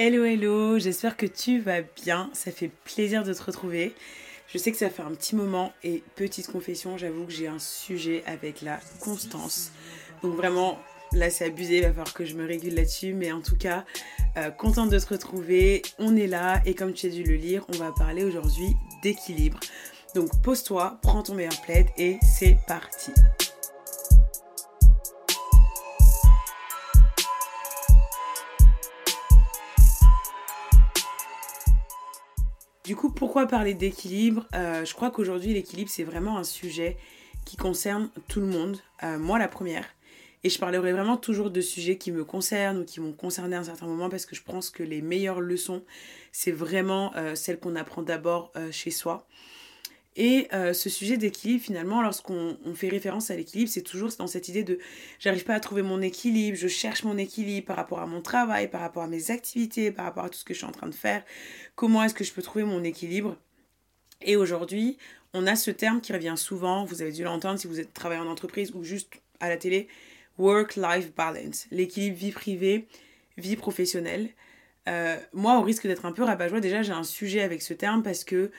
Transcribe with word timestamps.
Hello 0.00 0.24
hello, 0.24 0.78
j'espère 0.78 1.16
que 1.16 1.26
tu 1.26 1.58
vas 1.58 1.82
bien, 1.82 2.30
ça 2.32 2.52
fait 2.52 2.70
plaisir 2.84 3.24
de 3.24 3.34
te 3.34 3.42
retrouver. 3.42 3.96
Je 4.46 4.56
sais 4.56 4.70
que 4.70 4.76
ça 4.76 4.90
fait 4.90 5.02
un 5.02 5.10
petit 5.10 5.34
moment 5.34 5.72
et 5.82 6.04
petite 6.14 6.46
confession, 6.46 6.96
j'avoue 6.96 7.24
que 7.24 7.32
j'ai 7.32 7.48
un 7.48 7.58
sujet 7.58 8.22
avec 8.24 8.62
la 8.62 8.78
constance. 9.00 9.72
Donc 10.22 10.36
vraiment, 10.36 10.78
là 11.10 11.30
c'est 11.30 11.46
abusé, 11.46 11.78
il 11.78 11.82
va 11.82 11.88
falloir 11.88 12.14
que 12.14 12.24
je 12.24 12.36
me 12.36 12.46
régule 12.46 12.76
là-dessus, 12.76 13.12
mais 13.12 13.32
en 13.32 13.40
tout 13.40 13.56
cas, 13.56 13.84
euh, 14.36 14.50
contente 14.50 14.90
de 14.90 15.00
te 15.00 15.08
retrouver, 15.08 15.82
on 15.98 16.14
est 16.14 16.28
là 16.28 16.62
et 16.64 16.74
comme 16.76 16.92
tu 16.92 17.06
as 17.06 17.10
dû 17.10 17.24
le 17.24 17.34
lire, 17.34 17.66
on 17.74 17.78
va 17.78 17.90
parler 17.90 18.22
aujourd'hui 18.22 18.76
d'équilibre. 19.02 19.58
Donc 20.14 20.30
pose-toi, 20.44 21.00
prends 21.02 21.24
ton 21.24 21.34
meilleur 21.34 21.60
plaid 21.62 21.88
et 21.98 22.18
c'est 22.22 22.56
parti. 22.68 23.10
Du 32.88 32.96
coup, 32.96 33.10
pourquoi 33.10 33.46
parler 33.46 33.74
d'équilibre? 33.74 34.46
Euh, 34.54 34.82
Je 34.82 34.94
crois 34.94 35.10
qu'aujourd'hui, 35.10 35.52
l'équilibre, 35.52 35.90
c'est 35.90 36.04
vraiment 36.04 36.38
un 36.38 36.42
sujet 36.42 36.96
qui 37.44 37.58
concerne 37.58 38.08
tout 38.28 38.40
le 38.40 38.46
monde. 38.46 38.78
Euh, 39.02 39.18
moi, 39.18 39.38
la 39.38 39.46
première. 39.46 39.84
Et 40.42 40.48
je 40.48 40.58
parlerai 40.58 40.92
vraiment 40.92 41.18
toujours 41.18 41.50
de 41.50 41.60
sujets 41.60 41.98
qui 41.98 42.12
me 42.12 42.24
concernent 42.24 42.78
ou 42.78 42.84
qui 42.86 43.00
m'ont 43.00 43.12
concerné 43.12 43.56
à 43.56 43.58
un 43.58 43.64
certain 43.64 43.84
moment 43.84 44.08
parce 44.08 44.24
que 44.24 44.34
je 44.34 44.42
pense 44.42 44.70
que 44.70 44.82
les 44.82 45.02
meilleures 45.02 45.42
leçons, 45.42 45.82
c'est 46.32 46.50
vraiment 46.50 47.14
euh, 47.16 47.34
celles 47.34 47.60
qu'on 47.60 47.76
apprend 47.76 48.00
d'abord 48.00 48.54
chez 48.70 48.90
soi. 48.90 49.26
Et 50.16 50.48
euh, 50.52 50.72
ce 50.72 50.90
sujet 50.90 51.16
d'équilibre, 51.16 51.62
finalement, 51.62 52.02
lorsqu'on 52.02 52.56
fait 52.74 52.88
référence 52.88 53.30
à 53.30 53.36
l'équilibre, 53.36 53.70
c'est 53.70 53.82
toujours 53.82 54.10
dans 54.18 54.26
cette 54.26 54.48
idée 54.48 54.64
de 54.64 54.78
j'arrive 55.20 55.44
pas 55.44 55.54
à 55.54 55.60
trouver 55.60 55.82
mon 55.82 56.00
équilibre, 56.00 56.56
je 56.56 56.66
cherche 56.66 57.04
mon 57.04 57.16
équilibre 57.16 57.66
par 57.66 57.76
rapport 57.76 58.00
à 58.00 58.06
mon 58.06 58.20
travail, 58.20 58.68
par 58.68 58.80
rapport 58.80 59.04
à 59.04 59.06
mes 59.06 59.30
activités, 59.30 59.92
par 59.92 60.06
rapport 60.06 60.24
à 60.24 60.28
tout 60.28 60.38
ce 60.38 60.44
que 60.44 60.54
je 60.54 60.58
suis 60.58 60.66
en 60.66 60.72
train 60.72 60.88
de 60.88 60.94
faire. 60.94 61.24
Comment 61.76 62.02
est-ce 62.02 62.14
que 62.14 62.24
je 62.24 62.32
peux 62.32 62.42
trouver 62.42 62.64
mon 62.64 62.82
équilibre? 62.82 63.36
Et 64.20 64.34
aujourd'hui, 64.34 64.98
on 65.34 65.46
a 65.46 65.54
ce 65.54 65.70
terme 65.70 66.00
qui 66.00 66.12
revient 66.12 66.34
souvent, 66.36 66.84
vous 66.84 67.02
avez 67.02 67.12
dû 67.12 67.22
l'entendre 67.22 67.60
si 67.60 67.68
vous 67.68 67.78
êtes 67.78 67.94
travailleur 67.94 68.26
en 68.26 68.30
entreprise 68.30 68.72
ou 68.74 68.82
juste 68.82 69.10
à 69.40 69.48
la 69.48 69.56
télé, 69.56 69.86
work-life 70.38 71.14
balance, 71.14 71.66
l'équilibre 71.70 72.16
vie 72.16 72.32
privée, 72.32 72.88
vie 73.36 73.56
professionnelle. 73.56 74.30
Euh, 74.88 75.16
moi, 75.32 75.58
au 75.58 75.62
risque 75.62 75.86
d'être 75.86 76.06
un 76.06 76.12
peu 76.12 76.24
rabat-joie, 76.24 76.60
déjà 76.60 76.82
j'ai 76.82 76.92
un 76.92 77.04
sujet 77.04 77.42
avec 77.42 77.62
ce 77.62 77.74
terme 77.74 78.02
parce 78.02 78.24
que 78.24 78.50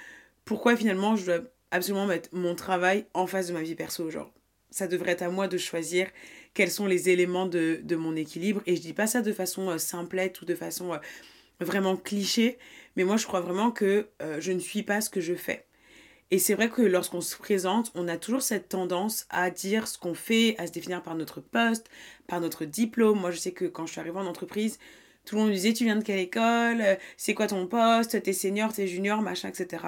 pourquoi 0.50 0.76
finalement 0.76 1.16
je 1.16 1.26
dois 1.26 1.42
absolument 1.70 2.08
mettre 2.08 2.30
mon 2.34 2.56
travail 2.56 3.06
en 3.14 3.28
face 3.28 3.50
de 3.50 3.54
ma 3.54 3.62
vie 3.62 3.76
perso 3.76 4.10
Genre, 4.10 4.32
ça 4.72 4.88
devrait 4.88 5.12
être 5.12 5.22
à 5.22 5.30
moi 5.30 5.48
de 5.48 5.60
choisir 5.60 6.08
quels 6.56 6.72
sont 6.72 6.88
les 6.88 7.10
éléments 7.10 7.46
de, 7.46 7.96
mon 7.96 8.16
équilibre. 8.16 8.64
Et 8.66 8.76
je 8.76 8.82
dis 8.82 8.94
pas 8.94 9.06
ça 9.06 9.22
de 9.22 9.32
façon 9.32 9.70
euh, 9.70 9.78
simplette 9.78 10.42
ou 10.42 10.46
de 10.46 10.56
façon 10.56 10.94
euh, 10.94 10.98
vraiment 11.60 11.96
cliché, 11.96 12.58
mais 12.96 13.04
moi 13.04 13.16
je 13.16 13.28
crois 13.28 13.42
vraiment 13.42 13.70
que 13.70 14.08
euh, 14.24 14.42
je 14.42 14.52
ne 14.52 14.58
suis 14.58 14.82
pas 14.82 15.02
ce 15.02 15.12
que 15.12 15.22
je 15.22 15.36
fais. 15.36 15.68
Et 16.32 16.40
c'est 16.40 16.56
vrai 16.56 16.70
que 16.70 16.82
lorsqu'on 16.82 17.22
se 17.22 17.38
présente, 17.38 17.92
on 17.94 18.08
a 18.08 18.18
toujours 18.18 18.42
cette 18.42 18.70
tendance 18.70 19.28
à 19.30 19.52
dire 19.52 19.88
ce 19.88 20.00
qu'on 20.00 20.16
fait, 20.16 20.56
à 20.58 20.66
se 20.66 20.72
définir 20.72 21.04
par 21.04 21.14
notre 21.14 21.42
poste, 21.42 21.92
par 22.26 22.42
notre 22.42 22.66
diplôme. 22.66 23.20
Moi 23.20 23.30
je 23.30 23.38
sais 23.38 23.52
que 23.52 23.66
quand 23.66 23.86
je 23.86 23.92
suis 23.92 24.02
arrivée 24.02 24.18
en 24.18 24.26
entreprise, 24.26 24.80
tout 25.26 25.36
le 25.36 25.42
monde 25.42 25.50
me 25.52 25.54
disait 25.54 25.74
tu 25.74 25.84
viens 25.84 25.96
de 25.96 26.04
quelle 26.04 26.18
école, 26.18 26.98
c'est 27.18 27.36
quoi 27.36 27.46
ton 27.46 27.68
poste, 27.68 28.20
t'es 28.24 28.34
senior, 28.34 28.74
t'es 28.74 28.88
junior, 28.88 29.22
machin, 29.22 29.50
etc. 29.50 29.84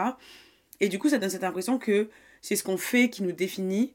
Et 0.81 0.89
du 0.89 0.99
coup, 0.99 1.07
ça 1.07 1.19
donne 1.19 1.29
cette 1.29 1.45
impression 1.45 1.77
que 1.77 2.09
c'est 2.41 2.57
ce 2.57 2.63
qu'on 2.63 2.77
fait 2.77 3.09
qui 3.09 3.23
nous 3.23 3.31
définit. 3.31 3.93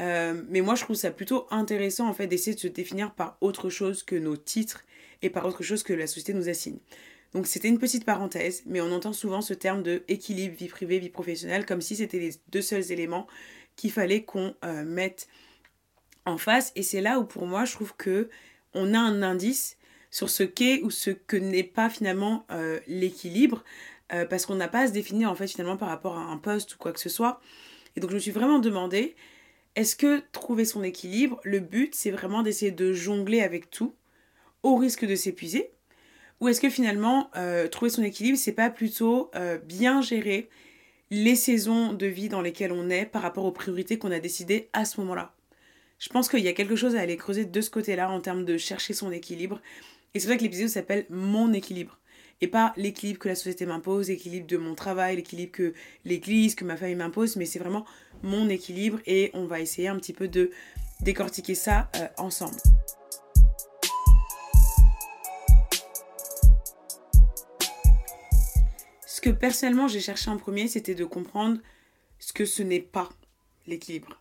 Euh, 0.00 0.42
mais 0.48 0.60
moi, 0.60 0.76
je 0.76 0.84
trouve 0.84 0.96
ça 0.96 1.10
plutôt 1.10 1.46
intéressant, 1.50 2.08
en 2.08 2.14
fait, 2.14 2.28
d'essayer 2.28 2.54
de 2.54 2.60
se 2.60 2.68
définir 2.68 3.12
par 3.12 3.36
autre 3.40 3.68
chose 3.68 4.04
que 4.04 4.14
nos 4.14 4.36
titres 4.36 4.84
et 5.20 5.30
par 5.30 5.44
autre 5.44 5.64
chose 5.64 5.82
que 5.82 5.92
la 5.92 6.06
société 6.06 6.32
nous 6.32 6.48
assigne. 6.48 6.78
Donc, 7.34 7.48
c'était 7.48 7.68
une 7.68 7.80
petite 7.80 8.04
parenthèse, 8.04 8.62
mais 8.64 8.80
on 8.80 8.92
entend 8.92 9.12
souvent 9.12 9.40
ce 9.40 9.52
terme 9.52 9.82
de 9.82 10.04
équilibre 10.08 10.56
vie 10.56 10.68
privée, 10.68 11.00
vie 11.00 11.10
professionnelle, 11.10 11.66
comme 11.66 11.82
si 11.82 11.96
c'était 11.96 12.20
les 12.20 12.30
deux 12.50 12.62
seuls 12.62 12.92
éléments 12.92 13.26
qu'il 13.74 13.90
fallait 13.90 14.22
qu'on 14.22 14.54
euh, 14.64 14.84
mette 14.84 15.28
en 16.24 16.38
face. 16.38 16.72
Et 16.76 16.84
c'est 16.84 17.00
là 17.00 17.18
où, 17.18 17.24
pour 17.24 17.46
moi, 17.46 17.64
je 17.64 17.72
trouve 17.72 17.94
que 17.96 18.30
on 18.74 18.94
a 18.94 18.98
un 18.98 19.22
indice 19.22 19.76
sur 20.10 20.30
ce 20.30 20.44
qu'est 20.44 20.82
ou 20.82 20.90
ce 20.90 21.10
que 21.10 21.36
n'est 21.36 21.64
pas 21.64 21.90
finalement 21.90 22.46
euh, 22.50 22.78
l'équilibre. 22.86 23.64
Euh, 24.12 24.24
parce 24.24 24.46
qu'on 24.46 24.54
n'a 24.54 24.68
pas 24.68 24.80
à 24.80 24.86
se 24.86 24.92
définir 24.92 25.30
en 25.30 25.34
fait 25.34 25.48
finalement 25.48 25.76
par 25.76 25.88
rapport 25.88 26.16
à 26.16 26.22
un 26.22 26.38
poste 26.38 26.74
ou 26.74 26.78
quoi 26.78 26.92
que 26.92 27.00
ce 27.00 27.08
soit. 27.08 27.40
Et 27.96 28.00
donc 28.00 28.10
je 28.10 28.14
me 28.14 28.20
suis 28.20 28.30
vraiment 28.30 28.58
demandé, 28.58 29.16
est-ce 29.74 29.96
que 29.96 30.22
trouver 30.32 30.64
son 30.64 30.82
équilibre, 30.82 31.40
le 31.44 31.60
but 31.60 31.94
c'est 31.94 32.10
vraiment 32.10 32.42
d'essayer 32.42 32.70
de 32.70 32.92
jongler 32.92 33.42
avec 33.42 33.70
tout 33.70 33.94
au 34.62 34.76
risque 34.76 35.04
de 35.04 35.14
s'épuiser? 35.14 35.70
Ou 36.40 36.48
est-ce 36.48 36.60
que 36.60 36.70
finalement 36.70 37.30
euh, 37.36 37.68
trouver 37.68 37.90
son 37.90 38.02
équilibre 38.02 38.38
c'est 38.38 38.52
pas 38.52 38.70
plutôt 38.70 39.30
euh, 39.34 39.58
bien 39.58 40.00
gérer 40.00 40.48
les 41.10 41.36
saisons 41.36 41.92
de 41.92 42.06
vie 42.06 42.28
dans 42.28 42.40
lesquelles 42.40 42.72
on 42.72 42.88
est 42.88 43.04
par 43.06 43.22
rapport 43.22 43.44
aux 43.44 43.52
priorités 43.52 43.98
qu'on 43.98 44.12
a 44.12 44.20
décidées 44.20 44.70
à 44.72 44.86
ce 44.86 45.00
moment-là? 45.00 45.34
Je 45.98 46.08
pense 46.08 46.28
qu'il 46.28 46.40
y 46.40 46.48
a 46.48 46.52
quelque 46.52 46.76
chose 46.76 46.96
à 46.96 47.00
aller 47.00 47.16
creuser 47.16 47.44
de 47.44 47.60
ce 47.60 47.70
côté-là 47.70 48.10
en 48.10 48.20
termes 48.20 48.44
de 48.44 48.56
chercher 48.56 48.94
son 48.94 49.10
équilibre. 49.10 49.60
Et 50.14 50.20
c'est 50.20 50.28
vrai 50.28 50.36
que 50.36 50.44
l'épisode 50.44 50.68
s'appelle 50.68 51.06
Mon 51.10 51.52
équilibre 51.52 51.98
et 52.40 52.48
pas 52.48 52.72
l'équilibre 52.76 53.18
que 53.18 53.28
la 53.28 53.34
société 53.34 53.66
m'impose, 53.66 54.08
l'équilibre 54.08 54.46
de 54.46 54.56
mon 54.56 54.74
travail, 54.74 55.16
l'équilibre 55.16 55.52
que 55.52 55.74
l'église, 56.04 56.54
que 56.54 56.64
ma 56.64 56.76
famille 56.76 56.94
m'impose, 56.94 57.36
mais 57.36 57.46
c'est 57.46 57.58
vraiment 57.58 57.84
mon 58.22 58.48
équilibre 58.48 59.00
et 59.06 59.30
on 59.34 59.46
va 59.46 59.60
essayer 59.60 59.88
un 59.88 59.96
petit 59.96 60.12
peu 60.12 60.28
de 60.28 60.50
décortiquer 61.00 61.54
ça 61.54 61.90
euh, 61.96 62.06
ensemble. 62.16 62.56
Ce 69.06 69.20
que 69.20 69.30
personnellement 69.30 69.88
j'ai 69.88 70.00
cherché 70.00 70.30
en 70.30 70.36
premier, 70.36 70.68
c'était 70.68 70.94
de 70.94 71.04
comprendre 71.04 71.58
ce 72.20 72.32
que 72.32 72.44
ce 72.44 72.62
n'est 72.62 72.80
pas 72.80 73.08
l'équilibre. 73.66 74.20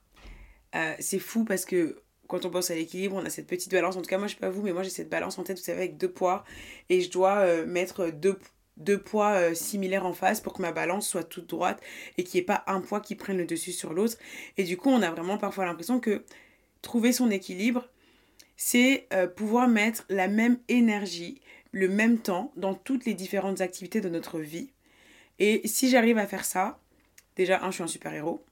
Euh, 0.75 0.93
c'est 0.99 1.19
fou 1.19 1.45
parce 1.45 1.65
que 1.65 2.01
quand 2.27 2.45
on 2.45 2.49
pense 2.49 2.71
à 2.71 2.75
l'équilibre, 2.75 3.15
on 3.15 3.25
a 3.25 3.29
cette 3.29 3.47
petite 3.47 3.71
balance. 3.71 3.95
En 3.95 4.01
tout 4.01 4.09
cas, 4.09 4.17
moi, 4.17 4.27
je 4.27 4.33
sais 4.33 4.39
pas 4.39 4.49
vous, 4.49 4.61
mais 4.61 4.73
moi, 4.73 4.83
j'ai 4.83 4.89
cette 4.89 5.09
balance 5.09 5.37
en 5.37 5.43
tête, 5.43 5.57
vous 5.57 5.63
savez, 5.63 5.79
avec 5.79 5.97
deux 5.97 6.11
poids. 6.11 6.43
Et 6.89 7.01
je 7.01 7.09
dois 7.09 7.37
euh, 7.39 7.65
mettre 7.65 8.09
deux, 8.09 8.37
deux 8.77 8.97
poids 8.99 9.31
euh, 9.31 9.53
similaires 9.53 10.05
en 10.05 10.13
face 10.13 10.41
pour 10.41 10.53
que 10.53 10.61
ma 10.61 10.71
balance 10.71 11.07
soit 11.07 11.23
toute 11.23 11.47
droite 11.47 11.81
et 12.17 12.23
qu'il 12.23 12.39
n'y 12.39 12.43
ait 12.43 12.45
pas 12.45 12.63
un 12.67 12.81
poids 12.81 12.99
qui 12.99 13.15
prenne 13.15 13.37
le 13.37 13.45
dessus 13.45 13.71
sur 13.71 13.93
l'autre. 13.93 14.17
Et 14.57 14.63
du 14.63 14.77
coup, 14.77 14.89
on 14.89 15.01
a 15.01 15.11
vraiment 15.11 15.37
parfois 15.37 15.65
l'impression 15.65 15.99
que 15.99 16.23
trouver 16.81 17.11
son 17.11 17.31
équilibre, 17.31 17.87
c'est 18.55 19.07
euh, 19.13 19.27
pouvoir 19.27 19.67
mettre 19.67 20.05
la 20.09 20.27
même 20.27 20.57
énergie, 20.67 21.41
le 21.71 21.87
même 21.87 22.19
temps 22.19 22.51
dans 22.55 22.73
toutes 22.73 23.05
les 23.05 23.13
différentes 23.13 23.61
activités 23.61 24.01
de 24.01 24.09
notre 24.09 24.39
vie. 24.39 24.71
Et 25.39 25.61
si 25.65 25.89
j'arrive 25.89 26.17
à 26.17 26.25
faire 26.25 26.45
ça, 26.45 26.79
déjà, 27.35 27.63
un, 27.63 27.67
je 27.69 27.75
suis 27.75 27.83
un 27.83 27.87
super-héros. 27.87 28.43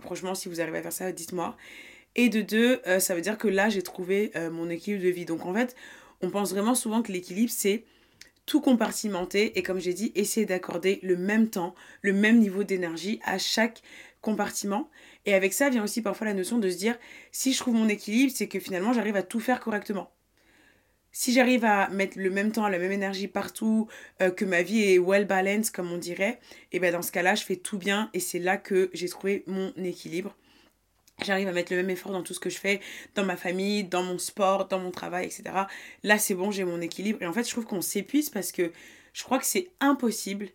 Franchement, 0.00 0.34
si 0.34 0.48
vous 0.48 0.60
arrivez 0.60 0.78
à 0.78 0.82
faire 0.82 0.92
ça, 0.92 1.12
dites-moi. 1.12 1.56
Et 2.16 2.30
de 2.30 2.40
deux, 2.40 2.80
euh, 2.86 2.98
ça 2.98 3.14
veut 3.14 3.20
dire 3.20 3.36
que 3.36 3.46
là, 3.46 3.68
j'ai 3.68 3.82
trouvé 3.82 4.32
euh, 4.36 4.50
mon 4.50 4.70
équilibre 4.70 5.04
de 5.04 5.10
vie. 5.10 5.26
Donc 5.26 5.44
en 5.44 5.52
fait, 5.52 5.76
on 6.22 6.30
pense 6.30 6.50
vraiment 6.50 6.74
souvent 6.74 7.02
que 7.02 7.12
l'équilibre, 7.12 7.52
c'est 7.54 7.84
tout 8.46 8.62
compartimenter 8.62 9.58
et 9.58 9.62
comme 9.62 9.78
j'ai 9.78 9.92
dit, 9.92 10.12
essayer 10.14 10.46
d'accorder 10.46 10.98
le 11.02 11.16
même 11.16 11.50
temps, 11.50 11.74
le 12.00 12.14
même 12.14 12.38
niveau 12.38 12.64
d'énergie 12.64 13.20
à 13.22 13.36
chaque 13.38 13.82
compartiment. 14.22 14.88
Et 15.26 15.34
avec 15.34 15.52
ça 15.52 15.68
vient 15.68 15.84
aussi 15.84 16.00
parfois 16.00 16.26
la 16.26 16.34
notion 16.34 16.58
de 16.58 16.70
se 16.70 16.76
dire, 16.78 16.98
si 17.32 17.52
je 17.52 17.58
trouve 17.58 17.74
mon 17.74 17.88
équilibre, 17.88 18.32
c'est 18.34 18.48
que 18.48 18.60
finalement, 18.60 18.94
j'arrive 18.94 19.16
à 19.16 19.22
tout 19.22 19.40
faire 19.40 19.60
correctement. 19.60 20.10
Si 21.12 21.32
j'arrive 21.32 21.64
à 21.64 21.88
mettre 21.90 22.18
le 22.18 22.30
même 22.30 22.50
temps, 22.50 22.68
la 22.68 22.78
même 22.78 22.92
énergie 22.92 23.28
partout, 23.28 23.88
euh, 24.22 24.30
que 24.30 24.44
ma 24.44 24.62
vie 24.62 24.82
est 24.82 24.98
well 24.98 25.26
balanced, 25.26 25.70
comme 25.70 25.92
on 25.92 25.98
dirait, 25.98 26.38
et 26.72 26.78
bien 26.78 26.92
dans 26.92 27.02
ce 27.02 27.12
cas-là, 27.12 27.34
je 27.34 27.42
fais 27.42 27.56
tout 27.56 27.78
bien 27.78 28.10
et 28.14 28.20
c'est 28.20 28.38
là 28.38 28.56
que 28.56 28.90
j'ai 28.94 29.08
trouvé 29.08 29.44
mon 29.46 29.72
équilibre 29.76 30.34
j'arrive 31.24 31.48
à 31.48 31.52
mettre 31.52 31.72
le 31.72 31.78
même 31.78 31.90
effort 31.90 32.12
dans 32.12 32.22
tout 32.22 32.34
ce 32.34 32.40
que 32.40 32.50
je 32.50 32.58
fais, 32.58 32.80
dans 33.14 33.24
ma 33.24 33.36
famille, 33.36 33.84
dans 33.84 34.02
mon 34.02 34.18
sport, 34.18 34.68
dans 34.68 34.78
mon 34.78 34.90
travail, 34.90 35.26
etc. 35.26 35.44
Là, 36.02 36.18
c'est 36.18 36.34
bon, 36.34 36.50
j'ai 36.50 36.64
mon 36.64 36.80
équilibre. 36.80 37.22
Et 37.22 37.26
en 37.26 37.32
fait, 37.32 37.44
je 37.44 37.50
trouve 37.50 37.66
qu'on 37.66 37.82
s'épuise 37.82 38.30
parce 38.30 38.52
que 38.52 38.72
je 39.12 39.22
crois 39.22 39.38
que 39.38 39.46
c'est 39.46 39.70
impossible 39.80 40.48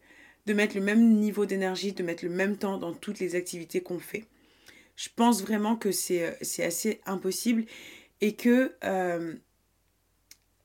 de 0.46 0.54
mettre 0.54 0.76
le 0.76 0.82
même 0.82 1.18
niveau 1.18 1.46
d'énergie, 1.46 1.94
de 1.94 2.04
mettre 2.04 2.24
le 2.24 2.32
même 2.32 2.58
temps 2.58 2.78
dans 2.78 2.94
toutes 2.94 3.20
les 3.20 3.36
activités 3.36 3.82
qu'on 3.82 4.00
fait. 4.00 4.26
Je 4.96 5.10
pense 5.16 5.42
vraiment 5.42 5.76
que 5.76 5.92
c'est 5.92 6.24
euh, 6.24 6.66
assez 6.66 7.02
impossible 7.06 7.66
et 8.22 8.36
que 8.36 8.74
euh, 8.84 9.34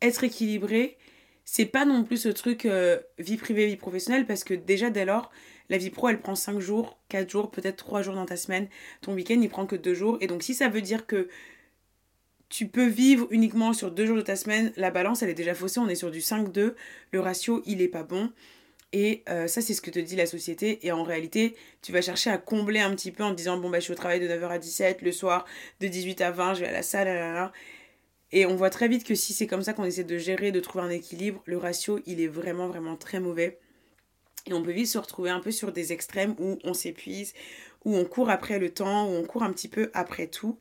être 0.02 0.24
équilibré, 0.24 0.98
c'est 1.44 1.66
pas 1.66 1.84
non 1.84 2.04
plus 2.04 2.18
ce 2.18 2.28
truc 2.28 2.66
euh, 2.66 2.98
vie 3.18 3.36
privée, 3.36 3.66
vie 3.66 3.76
professionnelle, 3.76 4.26
parce 4.26 4.44
que 4.44 4.54
déjà 4.54 4.90
dès 4.90 5.04
lors, 5.04 5.30
la 5.68 5.78
vie 5.78 5.90
pro, 5.90 6.08
elle 6.08 6.20
prend 6.20 6.34
5 6.34 6.60
jours, 6.60 6.98
4 7.08 7.30
jours, 7.30 7.50
peut-être 7.50 7.76
3 7.76 8.02
jours 8.02 8.14
dans 8.14 8.26
ta 8.26 8.36
semaine. 8.36 8.68
Ton 9.00 9.14
week-end, 9.14 9.38
il 9.40 9.48
prend 9.48 9.66
que 9.66 9.76
2 9.76 9.94
jours. 9.94 10.18
Et 10.20 10.26
donc, 10.26 10.42
si 10.42 10.54
ça 10.54 10.68
veut 10.68 10.82
dire 10.82 11.06
que 11.06 11.28
tu 12.48 12.68
peux 12.68 12.86
vivre 12.86 13.26
uniquement 13.30 13.72
sur 13.72 13.90
2 13.90 14.06
jours 14.06 14.16
de 14.16 14.22
ta 14.22 14.36
semaine, 14.36 14.72
la 14.76 14.90
balance, 14.90 15.22
elle 15.22 15.30
est 15.30 15.34
déjà 15.34 15.54
faussée. 15.54 15.80
On 15.80 15.88
est 15.88 15.96
sur 15.96 16.10
du 16.10 16.20
5-2. 16.20 16.74
Le 17.12 17.20
ratio, 17.20 17.62
il 17.66 17.82
est 17.82 17.88
pas 17.88 18.04
bon. 18.04 18.30
Et 18.92 19.24
euh, 19.28 19.46
ça, 19.48 19.60
c'est 19.60 19.74
ce 19.74 19.82
que 19.82 19.90
te 19.90 19.98
dit 19.98 20.16
la 20.16 20.26
société. 20.26 20.86
Et 20.86 20.92
en 20.92 21.02
réalité, 21.02 21.56
tu 21.82 21.92
vas 21.92 22.00
chercher 22.00 22.30
à 22.30 22.38
combler 22.38 22.80
un 22.80 22.94
petit 22.94 23.10
peu 23.10 23.24
en 23.24 23.30
te 23.30 23.36
disant 23.36 23.58
Bon, 23.58 23.68
bah, 23.68 23.78
je 23.78 23.84
suis 23.84 23.92
au 23.92 23.96
travail 23.96 24.20
de 24.20 24.28
9h 24.28 24.48
à 24.48 24.58
17, 24.58 25.02
le 25.02 25.12
soir 25.12 25.44
de 25.80 25.88
18 25.88 26.20
à 26.20 26.30
20, 26.30 26.54
je 26.54 26.60
vais 26.60 26.68
à 26.68 26.72
la 26.72 26.82
salle, 26.82 27.08
là, 27.08 27.52
Et 28.32 28.46
on 28.46 28.54
voit 28.54 28.70
très 28.70 28.88
vite 28.88 29.04
que 29.04 29.14
si 29.14 29.32
c'est 29.32 29.46
comme 29.46 29.62
ça 29.62 29.72
qu'on 29.72 29.84
essaie 29.84 30.04
de 30.04 30.18
gérer, 30.18 30.52
de 30.52 30.60
trouver 30.60 30.84
un 30.84 30.90
équilibre, 30.90 31.42
le 31.46 31.58
ratio, 31.58 32.00
il 32.06 32.20
est 32.20 32.28
vraiment, 32.28 32.68
vraiment 32.68 32.96
très 32.96 33.20
mauvais. 33.20 33.58
Et 34.46 34.52
on 34.52 34.62
peut 34.62 34.72
vite 34.72 34.86
se 34.86 34.98
retrouver 34.98 35.30
un 35.30 35.40
peu 35.40 35.50
sur 35.50 35.72
des 35.72 35.92
extrêmes 35.92 36.34
où 36.38 36.58
on 36.62 36.72
s'épuise, 36.72 37.34
où 37.84 37.96
on 37.96 38.04
court 38.04 38.30
après 38.30 38.58
le 38.58 38.70
temps, 38.72 39.08
où 39.08 39.14
on 39.14 39.24
court 39.24 39.42
un 39.42 39.52
petit 39.52 39.68
peu 39.68 39.90
après 39.92 40.28
tout. 40.28 40.58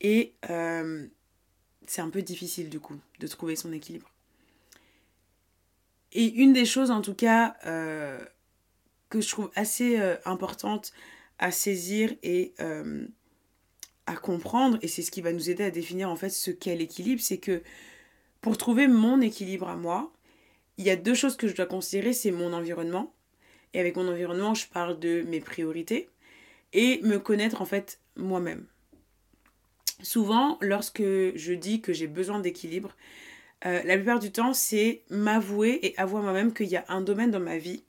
Et 0.00 0.34
euh, 0.50 1.06
c'est 1.86 2.02
un 2.02 2.10
peu 2.10 2.22
difficile 2.22 2.68
du 2.68 2.80
coup 2.80 2.98
de 3.20 3.26
trouver 3.26 3.56
son 3.56 3.72
équilibre. 3.72 4.10
Et 6.12 6.26
une 6.26 6.52
des 6.52 6.66
choses 6.66 6.90
en 6.90 7.00
tout 7.00 7.14
cas 7.14 7.56
euh, 7.66 8.22
que 9.08 9.20
je 9.20 9.28
trouve 9.28 9.50
assez 9.54 9.98
euh, 9.98 10.16
importante 10.26 10.92
à 11.38 11.50
saisir 11.50 12.14
et 12.22 12.54
à 14.06 14.16
comprendre, 14.16 14.78
et 14.82 14.88
c'est 14.88 15.02
ce 15.02 15.10
qui 15.10 15.22
va 15.22 15.32
nous 15.32 15.50
aider 15.50 15.64
à 15.64 15.70
définir 15.70 16.08
en 16.08 16.16
fait 16.16 16.28
ce 16.28 16.50
qu'est 16.50 16.76
l'équilibre, 16.76 17.20
c'est 17.20 17.38
que 17.38 17.62
pour 18.40 18.58
trouver 18.58 18.86
mon 18.86 19.20
équilibre 19.20 19.68
à 19.68 19.76
moi, 19.76 20.12
il 20.78 20.84
y 20.84 20.90
a 20.90 20.96
deux 20.96 21.14
choses 21.14 21.36
que 21.36 21.48
je 21.48 21.54
dois 21.54 21.66
considérer, 21.66 22.12
c'est 22.12 22.30
mon 22.30 22.52
environnement. 22.52 23.12
Et 23.74 23.80
avec 23.80 23.96
mon 23.96 24.08
environnement, 24.08 24.54
je 24.54 24.66
parle 24.66 24.98
de 24.98 25.22
mes 25.22 25.40
priorités 25.40 26.08
et 26.72 27.00
me 27.02 27.18
connaître 27.18 27.62
en 27.62 27.66
fait 27.66 28.00
moi-même. 28.16 28.66
Souvent, 30.02 30.58
lorsque 30.60 31.02
je 31.02 31.52
dis 31.52 31.80
que 31.80 31.92
j'ai 31.92 32.08
besoin 32.08 32.40
d'équilibre, 32.40 32.96
euh, 33.64 33.80
la 33.84 33.96
plupart 33.96 34.18
du 34.18 34.32
temps, 34.32 34.52
c'est 34.52 35.02
m'avouer 35.10 35.78
et 35.82 35.96
avouer 35.96 36.20
moi-même 36.22 36.52
qu'il 36.52 36.66
y 36.66 36.76
a 36.76 36.84
un 36.88 37.00
domaine 37.00 37.30
dans 37.30 37.40
ma 37.40 37.58
vie 37.58 37.84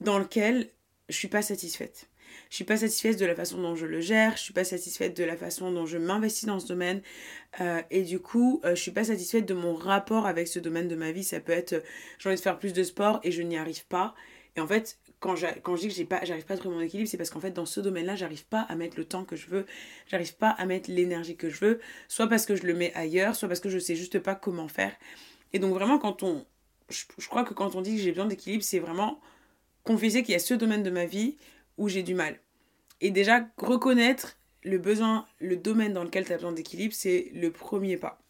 dans 0.00 0.18
lequel 0.18 0.70
je 1.08 1.16
suis 1.16 1.28
pas 1.28 1.42
satisfaite. 1.42 2.08
Je 2.50 2.56
suis 2.56 2.64
pas 2.64 2.76
satisfaite 2.76 3.18
de 3.18 3.26
la 3.26 3.34
façon 3.34 3.60
dont 3.60 3.74
je 3.74 3.86
le 3.86 4.00
gère, 4.00 4.36
je 4.36 4.42
suis 4.42 4.52
pas 4.52 4.64
satisfaite 4.64 5.16
de 5.16 5.24
la 5.24 5.36
façon 5.36 5.72
dont 5.72 5.86
je 5.86 5.98
m'investis 5.98 6.46
dans 6.46 6.60
ce 6.60 6.68
domaine 6.68 7.02
euh, 7.60 7.82
et 7.90 8.02
du 8.02 8.20
coup, 8.20 8.60
euh, 8.64 8.74
je 8.74 8.80
suis 8.80 8.90
pas 8.90 9.04
satisfaite 9.04 9.46
de 9.46 9.54
mon 9.54 9.74
rapport 9.74 10.26
avec 10.26 10.46
ce 10.46 10.58
domaine 10.58 10.88
de 10.88 10.94
ma 10.94 11.10
vie. 11.10 11.24
Ça 11.24 11.40
peut 11.40 11.52
être 11.52 11.82
j'ai 12.18 12.28
envie 12.28 12.36
de 12.36 12.42
faire 12.42 12.58
plus 12.58 12.72
de 12.72 12.82
sport 12.82 13.20
et 13.24 13.32
je 13.32 13.42
n'y 13.42 13.56
arrive 13.56 13.86
pas. 13.86 14.14
Et 14.56 14.60
en 14.60 14.66
fait, 14.66 14.98
quand, 15.20 15.36
je, 15.36 15.46
quand 15.62 15.76
je 15.76 15.82
dis 15.82 15.88
que 15.88 15.94
j'ai 15.94 16.04
pas, 16.04 16.24
j'arrive 16.24 16.44
pas 16.44 16.54
à 16.54 16.56
trouver 16.56 16.76
mon 16.76 16.80
équilibre, 16.80 17.08
c'est 17.08 17.16
parce 17.16 17.30
qu'en 17.30 17.40
fait, 17.40 17.50
dans 17.50 17.66
ce 17.66 17.80
domaine-là, 17.80 18.14
j'arrive 18.14 18.46
pas 18.46 18.60
à 18.62 18.76
mettre 18.76 18.96
le 18.96 19.04
temps 19.04 19.24
que 19.24 19.36
je 19.36 19.48
veux, 19.48 19.66
j'arrive 20.06 20.36
pas 20.36 20.50
à 20.50 20.64
mettre 20.66 20.90
l'énergie 20.90 21.36
que 21.36 21.50
je 21.50 21.58
veux, 21.64 21.80
soit 22.06 22.28
parce 22.28 22.46
que 22.46 22.54
je 22.54 22.64
le 22.64 22.74
mets 22.74 22.92
ailleurs, 22.94 23.34
soit 23.34 23.48
parce 23.48 23.60
que 23.60 23.68
je 23.68 23.78
sais 23.78 23.96
juste 23.96 24.18
pas 24.20 24.34
comment 24.34 24.68
faire. 24.68 24.94
Et 25.52 25.58
donc, 25.58 25.74
vraiment, 25.74 25.98
quand 25.98 26.22
on. 26.22 26.44
Je, 26.88 27.28
crois 27.28 27.44
que 27.44 27.52
quand 27.52 27.74
on 27.74 27.82
dit 27.82 27.96
que 27.96 28.02
j'ai 28.02 28.12
besoin 28.12 28.26
d'équilibre, 28.26 28.62
c'est 28.62 28.78
vraiment 28.78 29.20
confesser 29.84 30.22
qu'il 30.22 30.32
y 30.32 30.36
a 30.36 30.40
ce 30.40 30.54
domaine 30.54 30.82
de 30.82 30.90
ma 30.90 31.04
vie 31.04 31.36
où 31.76 31.88
j'ai 31.88 32.02
du 32.02 32.14
mal. 32.14 32.40
Et 33.00 33.10
déjà, 33.10 33.46
reconnaître 33.58 34.38
le 34.64 34.78
besoin, 34.78 35.26
le 35.38 35.56
domaine 35.56 35.92
dans 35.92 36.04
lequel 36.04 36.24
tu 36.24 36.32
as 36.32 36.36
besoin 36.36 36.52
d'équilibre, 36.52 36.94
c'est 36.94 37.30
le 37.34 37.50
premier 37.50 37.96
pas. 37.96 38.20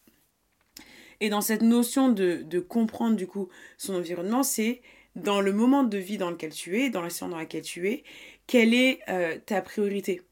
Et 1.21 1.31
dans 1.31 1.41
cette 1.41 1.63
notion 1.63 2.09
de, 2.11 2.43
de 2.43 2.61
comprendre 2.61 3.17
du 3.17 3.27
coup 3.27 3.49
son 3.77 3.95
environnement, 3.95 4.43
c'est 4.43 4.83
dans 5.19 5.41
le 5.41 5.53
moment 5.53 5.85
de 5.85 5.99
vie 5.99 6.19
dans 6.19 6.31
lequel 6.31 6.53
tu 6.53 6.81
es, 6.81 6.91
dans 6.91 7.03
la 7.03 7.11
situation 7.11 7.29
dans 7.29 7.39
laquelle 7.39 7.63
tu 7.63 7.89
es, 7.89 8.05
quelle 8.47 8.75
est 8.75 9.01
euh, 9.09 9.39
ta 9.45 9.61
priorité? 9.61 10.23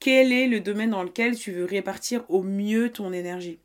Quel 0.00 0.32
est 0.32 0.46
le 0.46 0.60
domaine 0.60 0.90
dans 0.90 1.02
lequel 1.02 1.36
tu 1.36 1.52
veux 1.52 1.64
répartir 1.64 2.24
au 2.28 2.42
mieux 2.42 2.90
ton 2.90 3.12
énergie? 3.12 3.58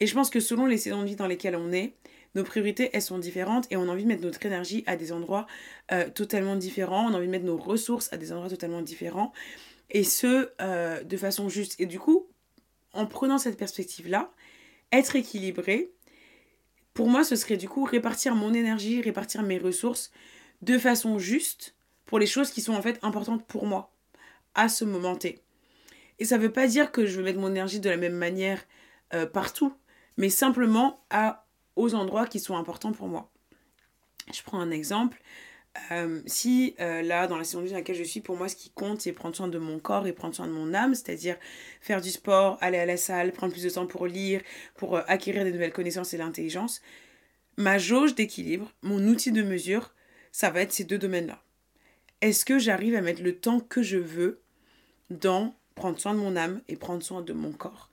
Et 0.00 0.06
je 0.06 0.14
pense 0.14 0.30
que 0.30 0.40
selon 0.40 0.66
les 0.66 0.78
saisons 0.78 1.02
de 1.02 1.06
vie 1.06 1.16
dans 1.16 1.26
lesquelles 1.26 1.56
on 1.56 1.72
est, 1.72 1.94
nos 2.34 2.44
priorités, 2.44 2.90
elles 2.92 3.02
sont 3.02 3.18
différentes 3.18 3.66
et 3.70 3.76
on 3.76 3.88
a 3.88 3.92
envie 3.92 4.02
de 4.02 4.08
mettre 4.08 4.22
notre 4.22 4.44
énergie 4.44 4.84
à 4.86 4.96
des 4.96 5.12
endroits 5.12 5.46
euh, 5.92 6.10
totalement 6.10 6.56
différents, 6.56 7.10
on 7.10 7.14
a 7.14 7.16
envie 7.16 7.26
de 7.26 7.30
mettre 7.30 7.46
nos 7.46 7.56
ressources 7.56 8.12
à 8.12 8.18
des 8.18 8.32
endroits 8.32 8.50
totalement 8.50 8.82
différents, 8.82 9.32
et 9.90 10.04
ce, 10.04 10.50
euh, 10.60 11.02
de 11.02 11.16
façon 11.16 11.48
juste. 11.48 11.80
Et 11.80 11.86
du 11.86 11.98
coup, 11.98 12.26
en 12.92 13.06
prenant 13.06 13.38
cette 13.38 13.56
perspective-là, 13.56 14.30
être 14.92 15.16
équilibré, 15.16 15.92
pour 16.96 17.08
moi, 17.08 17.24
ce 17.24 17.36
serait 17.36 17.58
du 17.58 17.68
coup 17.68 17.84
répartir 17.84 18.34
mon 18.34 18.54
énergie, 18.54 19.02
répartir 19.02 19.42
mes 19.42 19.58
ressources 19.58 20.10
de 20.62 20.78
façon 20.78 21.18
juste 21.18 21.76
pour 22.06 22.18
les 22.18 22.26
choses 22.26 22.50
qui 22.50 22.62
sont 22.62 22.72
en 22.72 22.80
fait 22.80 22.98
importantes 23.02 23.46
pour 23.46 23.66
moi 23.66 23.92
à 24.54 24.70
ce 24.70 24.86
moment 24.86 25.14
T. 25.14 25.42
Et 26.18 26.24
ça 26.24 26.38
ne 26.38 26.42
veut 26.42 26.52
pas 26.52 26.66
dire 26.66 26.90
que 26.92 27.04
je 27.04 27.18
veux 27.18 27.22
mettre 27.22 27.38
mon 27.38 27.50
énergie 27.50 27.80
de 27.80 27.90
la 27.90 27.98
même 27.98 28.14
manière 28.14 28.64
euh, 29.12 29.26
partout, 29.26 29.74
mais 30.16 30.30
simplement 30.30 31.04
à, 31.10 31.46
aux 31.76 31.94
endroits 31.94 32.26
qui 32.26 32.40
sont 32.40 32.56
importants 32.56 32.92
pour 32.92 33.08
moi. 33.08 33.30
Je 34.32 34.42
prends 34.42 34.58
un 34.58 34.70
exemple. 34.70 35.20
Euh, 35.90 36.20
si 36.26 36.74
euh, 36.80 37.02
là, 37.02 37.26
dans 37.26 37.36
la 37.36 37.44
saison 37.44 37.62
dans 37.62 37.72
laquelle 37.72 37.96
je 37.96 38.02
suis, 38.02 38.20
pour 38.20 38.36
moi, 38.36 38.48
ce 38.48 38.56
qui 38.56 38.70
compte, 38.70 39.00
c'est 39.00 39.12
prendre 39.12 39.36
soin 39.36 39.48
de 39.48 39.58
mon 39.58 39.78
corps 39.78 40.06
et 40.06 40.12
prendre 40.12 40.34
soin 40.34 40.46
de 40.46 40.52
mon 40.52 40.74
âme, 40.74 40.94
c'est-à-dire 40.94 41.36
faire 41.80 42.00
du 42.00 42.10
sport, 42.10 42.58
aller 42.60 42.78
à 42.78 42.86
la 42.86 42.96
salle, 42.96 43.32
prendre 43.32 43.52
plus 43.52 43.62
de 43.62 43.70
temps 43.70 43.86
pour 43.86 44.06
lire, 44.06 44.40
pour 44.74 44.96
euh, 44.96 45.02
acquérir 45.06 45.44
des 45.44 45.52
nouvelles 45.52 45.72
connaissances 45.72 46.14
et 46.14 46.18
l'intelligence, 46.18 46.82
ma 47.56 47.78
jauge 47.78 48.14
d'équilibre, 48.14 48.72
mon 48.82 49.06
outil 49.06 49.32
de 49.32 49.42
mesure, 49.42 49.92
ça 50.32 50.50
va 50.50 50.60
être 50.62 50.72
ces 50.72 50.84
deux 50.84 50.98
domaines-là. 50.98 51.42
Est-ce 52.20 52.44
que 52.44 52.58
j'arrive 52.58 52.94
à 52.94 53.00
mettre 53.00 53.22
le 53.22 53.36
temps 53.36 53.60
que 53.60 53.82
je 53.82 53.98
veux 53.98 54.40
dans 55.10 55.54
prendre 55.74 55.98
soin 55.98 56.14
de 56.14 56.18
mon 56.18 56.36
âme 56.36 56.62
et 56.68 56.76
prendre 56.76 57.02
soin 57.02 57.22
de 57.22 57.32
mon 57.32 57.52
corps? 57.52 57.90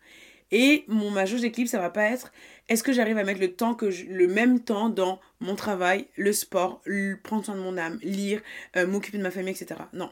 Et 0.53 0.85
mon 0.87 1.09
ma 1.09 1.25
jauge 1.25 1.41
d'équilibre, 1.41 1.71
ça 1.71 1.79
va 1.79 1.89
pas 1.89 2.03
être 2.03 2.31
est-ce 2.69 2.83
que 2.83 2.93
j'arrive 2.93 3.17
à 3.17 3.23
mettre 3.23 3.41
le 3.41 3.53
temps 3.53 3.73
que 3.73 3.87
le 3.87 4.27
même 4.27 4.59
temps 4.59 4.87
dans 4.87 5.19
mon 5.39 5.55
travail, 5.55 6.07
le 6.15 6.31
sport, 6.31 6.81
prendre 7.23 7.43
soin 7.43 7.55
de 7.55 7.59
mon 7.59 7.77
âme, 7.77 7.99
lire, 8.03 8.39
euh, 8.77 8.87
m'occuper 8.87 9.17
de 9.17 9.23
ma 9.23 9.31
famille, 9.31 9.53
etc. 9.53 9.81
Non. 9.93 10.11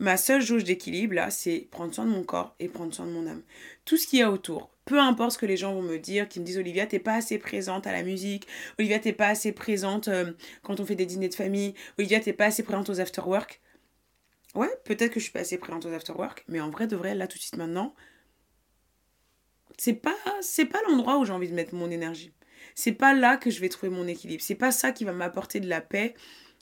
Ma 0.00 0.16
seule 0.16 0.40
jauge 0.40 0.64
d'équilibre, 0.64 1.14
là, 1.14 1.30
c'est 1.30 1.68
prendre 1.70 1.94
soin 1.94 2.06
de 2.06 2.10
mon 2.10 2.22
corps 2.22 2.54
et 2.58 2.68
prendre 2.68 2.94
soin 2.94 3.04
de 3.04 3.10
mon 3.10 3.26
âme. 3.26 3.42
Tout 3.84 3.96
ce 3.96 4.06
qu'il 4.06 4.20
y 4.20 4.22
a 4.22 4.30
autour, 4.30 4.70
peu 4.86 4.98
importe 4.98 5.32
ce 5.32 5.38
que 5.38 5.46
les 5.46 5.58
gens 5.58 5.74
vont 5.74 5.82
me 5.82 5.98
dire, 5.98 6.28
qui 6.28 6.40
me 6.40 6.46
disent 6.46 6.58
Olivia, 6.58 6.86
t'es 6.86 6.98
pas 6.98 7.14
assez 7.14 7.38
présente 7.38 7.86
à 7.86 7.92
la 7.92 8.02
musique, 8.02 8.46
Olivia, 8.78 8.98
t'es 8.98 9.12
pas 9.12 9.28
assez 9.28 9.52
présente 9.52 10.08
euh, 10.08 10.32
quand 10.62 10.80
on 10.80 10.86
fait 10.86 10.94
des 10.94 11.06
dîners 11.06 11.28
de 11.28 11.34
famille, 11.34 11.74
Olivia, 11.98 12.20
t'es 12.20 12.32
pas 12.32 12.46
assez 12.46 12.62
présente 12.62 12.88
aux 12.88 13.00
after-work. 13.00 13.60
Ouais, 14.54 14.70
peut-être 14.84 15.12
que 15.12 15.20
je 15.20 15.24
suis 15.24 15.32
pas 15.32 15.40
assez 15.40 15.58
présente 15.58 15.84
aux 15.84 15.92
after-work, 15.92 16.44
mais 16.48 16.60
en 16.60 16.70
vrai, 16.70 16.86
de 16.86 16.96
vrai, 16.96 17.14
là, 17.14 17.26
tout 17.26 17.36
de 17.36 17.42
suite 17.42 17.56
maintenant, 17.56 17.94
c'est 19.78 19.94
pas 19.94 20.16
c'est 20.42 20.66
pas 20.66 20.80
l'endroit 20.88 21.18
où 21.18 21.24
j'ai 21.24 21.32
envie 21.32 21.48
de 21.48 21.54
mettre 21.54 21.74
mon 21.74 21.90
énergie. 21.90 22.32
C'est 22.74 22.92
pas 22.92 23.14
là 23.14 23.36
que 23.36 23.50
je 23.50 23.60
vais 23.60 23.68
trouver 23.68 23.90
mon 23.90 24.06
équilibre. 24.06 24.42
C'est 24.42 24.54
pas 24.54 24.72
ça 24.72 24.92
qui 24.92 25.04
va 25.04 25.12
m'apporter 25.12 25.60
de 25.60 25.68
la 25.68 25.80
paix 25.80 26.14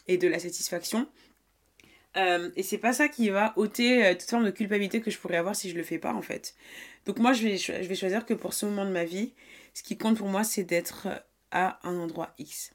et 0.07 0.19
de 0.19 0.29
la 0.29 0.39
satisfaction. 0.39 1.09
Euh, 2.17 2.51
et 2.57 2.63
c'est 2.63 2.79
pas 2.79 2.93
ça 2.93 3.09
qui 3.09 3.29
va 3.29 3.53
ôter 3.57 4.07
euh, 4.07 4.13
toute 4.15 4.31
forme 4.31 4.45
de 4.45 4.51
culpabilité 4.51 5.01
que 5.01 5.11
je 5.11 5.19
pourrais 5.19 5.37
avoir 5.37 5.55
si 5.55 5.69
je 5.69 5.77
le 5.77 5.83
fais 5.83 5.99
pas 5.99 6.15
en 6.15 6.23
fait. 6.23 6.55
Donc 7.05 7.19
moi 7.19 7.33
je 7.33 7.43
vais, 7.43 7.57
je 7.59 7.73
vais 7.73 7.95
choisir 7.95 8.25
que 8.25 8.35
pour 8.35 8.55
ce 8.55 8.65
moment 8.65 8.87
de 8.87 8.91
ma 8.91 9.05
vie, 9.05 9.35
ce 9.75 9.83
qui 9.83 9.99
compte 9.99 10.17
pour 10.17 10.29
moi 10.29 10.45
c'est 10.45 10.65
d'être 10.65 11.09
à 11.51 11.79
un 11.87 11.99
endroit 11.99 12.35
X. 12.39 12.73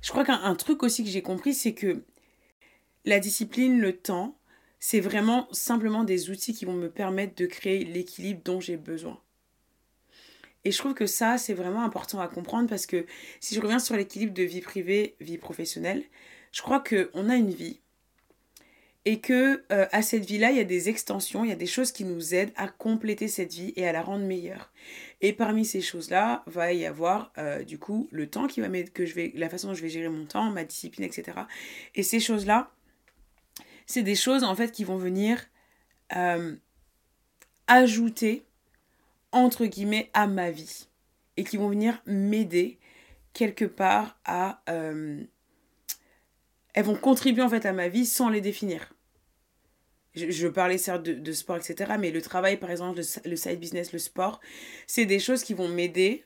Je 0.00 0.10
crois 0.10 0.24
qu'un 0.24 0.54
truc 0.54 0.82
aussi 0.82 1.04
que 1.04 1.10
j'ai 1.10 1.22
compris 1.22 1.52
c'est 1.52 1.74
que 1.74 2.04
la 3.04 3.20
discipline, 3.20 3.80
le 3.80 3.96
temps, 3.96 4.38
c'est 4.78 5.00
vraiment 5.00 5.46
simplement 5.52 6.04
des 6.04 6.30
outils 6.30 6.54
qui 6.54 6.64
vont 6.64 6.72
me 6.72 6.90
permettre 6.90 7.34
de 7.34 7.46
créer 7.46 7.84
l'équilibre 7.84 8.40
dont 8.44 8.60
j'ai 8.60 8.76
besoin. 8.76 9.20
Et 10.64 10.72
je 10.72 10.78
trouve 10.78 10.94
que 10.94 11.06
ça, 11.06 11.38
c'est 11.38 11.54
vraiment 11.54 11.84
important 11.84 12.20
à 12.20 12.28
comprendre 12.28 12.68
parce 12.68 12.86
que 12.86 13.06
si 13.40 13.54
je 13.54 13.60
reviens 13.60 13.78
sur 13.78 13.96
l'équilibre 13.96 14.34
de 14.34 14.42
vie 14.42 14.60
privée, 14.60 15.16
vie 15.20 15.38
professionnelle, 15.38 16.02
je 16.52 16.62
crois 16.62 16.80
qu'on 16.80 17.28
a 17.28 17.36
une 17.36 17.50
vie 17.50 17.80
et 19.06 19.20
que 19.20 19.64
euh, 19.72 19.86
à 19.92 20.02
cette 20.02 20.26
vie-là, 20.26 20.50
il 20.50 20.58
y 20.58 20.60
a 20.60 20.64
des 20.64 20.88
extensions, 20.88 21.44
il 21.44 21.48
y 21.48 21.52
a 21.52 21.56
des 21.56 21.66
choses 21.66 21.90
qui 21.90 22.04
nous 22.04 22.34
aident 22.34 22.52
à 22.56 22.68
compléter 22.68 23.28
cette 23.28 23.52
vie 23.52 23.72
et 23.76 23.88
à 23.88 23.92
la 23.92 24.02
rendre 24.02 24.26
meilleure. 24.26 24.72
Et 25.22 25.32
parmi 25.32 25.64
ces 25.64 25.80
choses-là, 25.80 26.42
va 26.46 26.72
y 26.72 26.84
avoir 26.84 27.32
euh, 27.38 27.64
du 27.64 27.78
coup 27.78 28.08
le 28.12 28.28
temps 28.28 28.46
qui 28.46 28.60
va 28.60 28.68
que 28.82 29.06
je 29.06 29.14
vais, 29.14 29.32
la 29.34 29.48
façon 29.48 29.68
dont 29.68 29.74
je 29.74 29.82
vais 29.82 29.88
gérer 29.88 30.10
mon 30.10 30.26
temps, 30.26 30.50
ma 30.50 30.64
discipline, 30.64 31.04
etc. 31.04 31.38
Et 31.94 32.02
ces 32.02 32.20
choses-là, 32.20 32.70
c'est 33.86 34.02
des 34.02 34.14
choses 34.14 34.44
en 34.44 34.54
fait 34.54 34.70
qui 34.70 34.84
vont 34.84 34.96
venir 34.96 35.46
euh, 36.14 36.54
ajouter 37.66 38.44
entre 39.32 39.66
guillemets 39.66 40.10
à 40.12 40.26
ma 40.26 40.50
vie. 40.50 40.88
Et 41.36 41.44
qui 41.44 41.56
vont 41.56 41.68
venir 41.68 42.02
m'aider 42.06 42.78
quelque 43.32 43.64
part 43.64 44.18
à 44.24 44.62
euh, 44.68 45.22
elles 46.74 46.84
vont 46.84 46.96
contribuer 46.96 47.42
en 47.42 47.48
fait 47.48 47.66
à 47.66 47.72
ma 47.72 47.88
vie 47.88 48.06
sans 48.06 48.28
les 48.28 48.40
définir. 48.40 48.92
Je, 50.14 50.48
parlais 50.48 50.76
certes 50.76 51.04
de, 51.04 51.32
sport 51.32 51.56
etc 51.56 51.92
mais 51.96 52.10
le 52.10 52.20
travail 52.20 52.56
par 52.56 52.68
exemple 52.72 52.98
le, 52.98 53.30
le 53.30 53.36
side 53.36 53.60
business 53.60 53.92
le 53.92 54.00
sport 54.00 54.40
c'est 54.88 55.06
des 55.06 55.20
choses 55.20 55.44
qui 55.44 55.54
vont 55.54 55.68
m'aider 55.68 56.24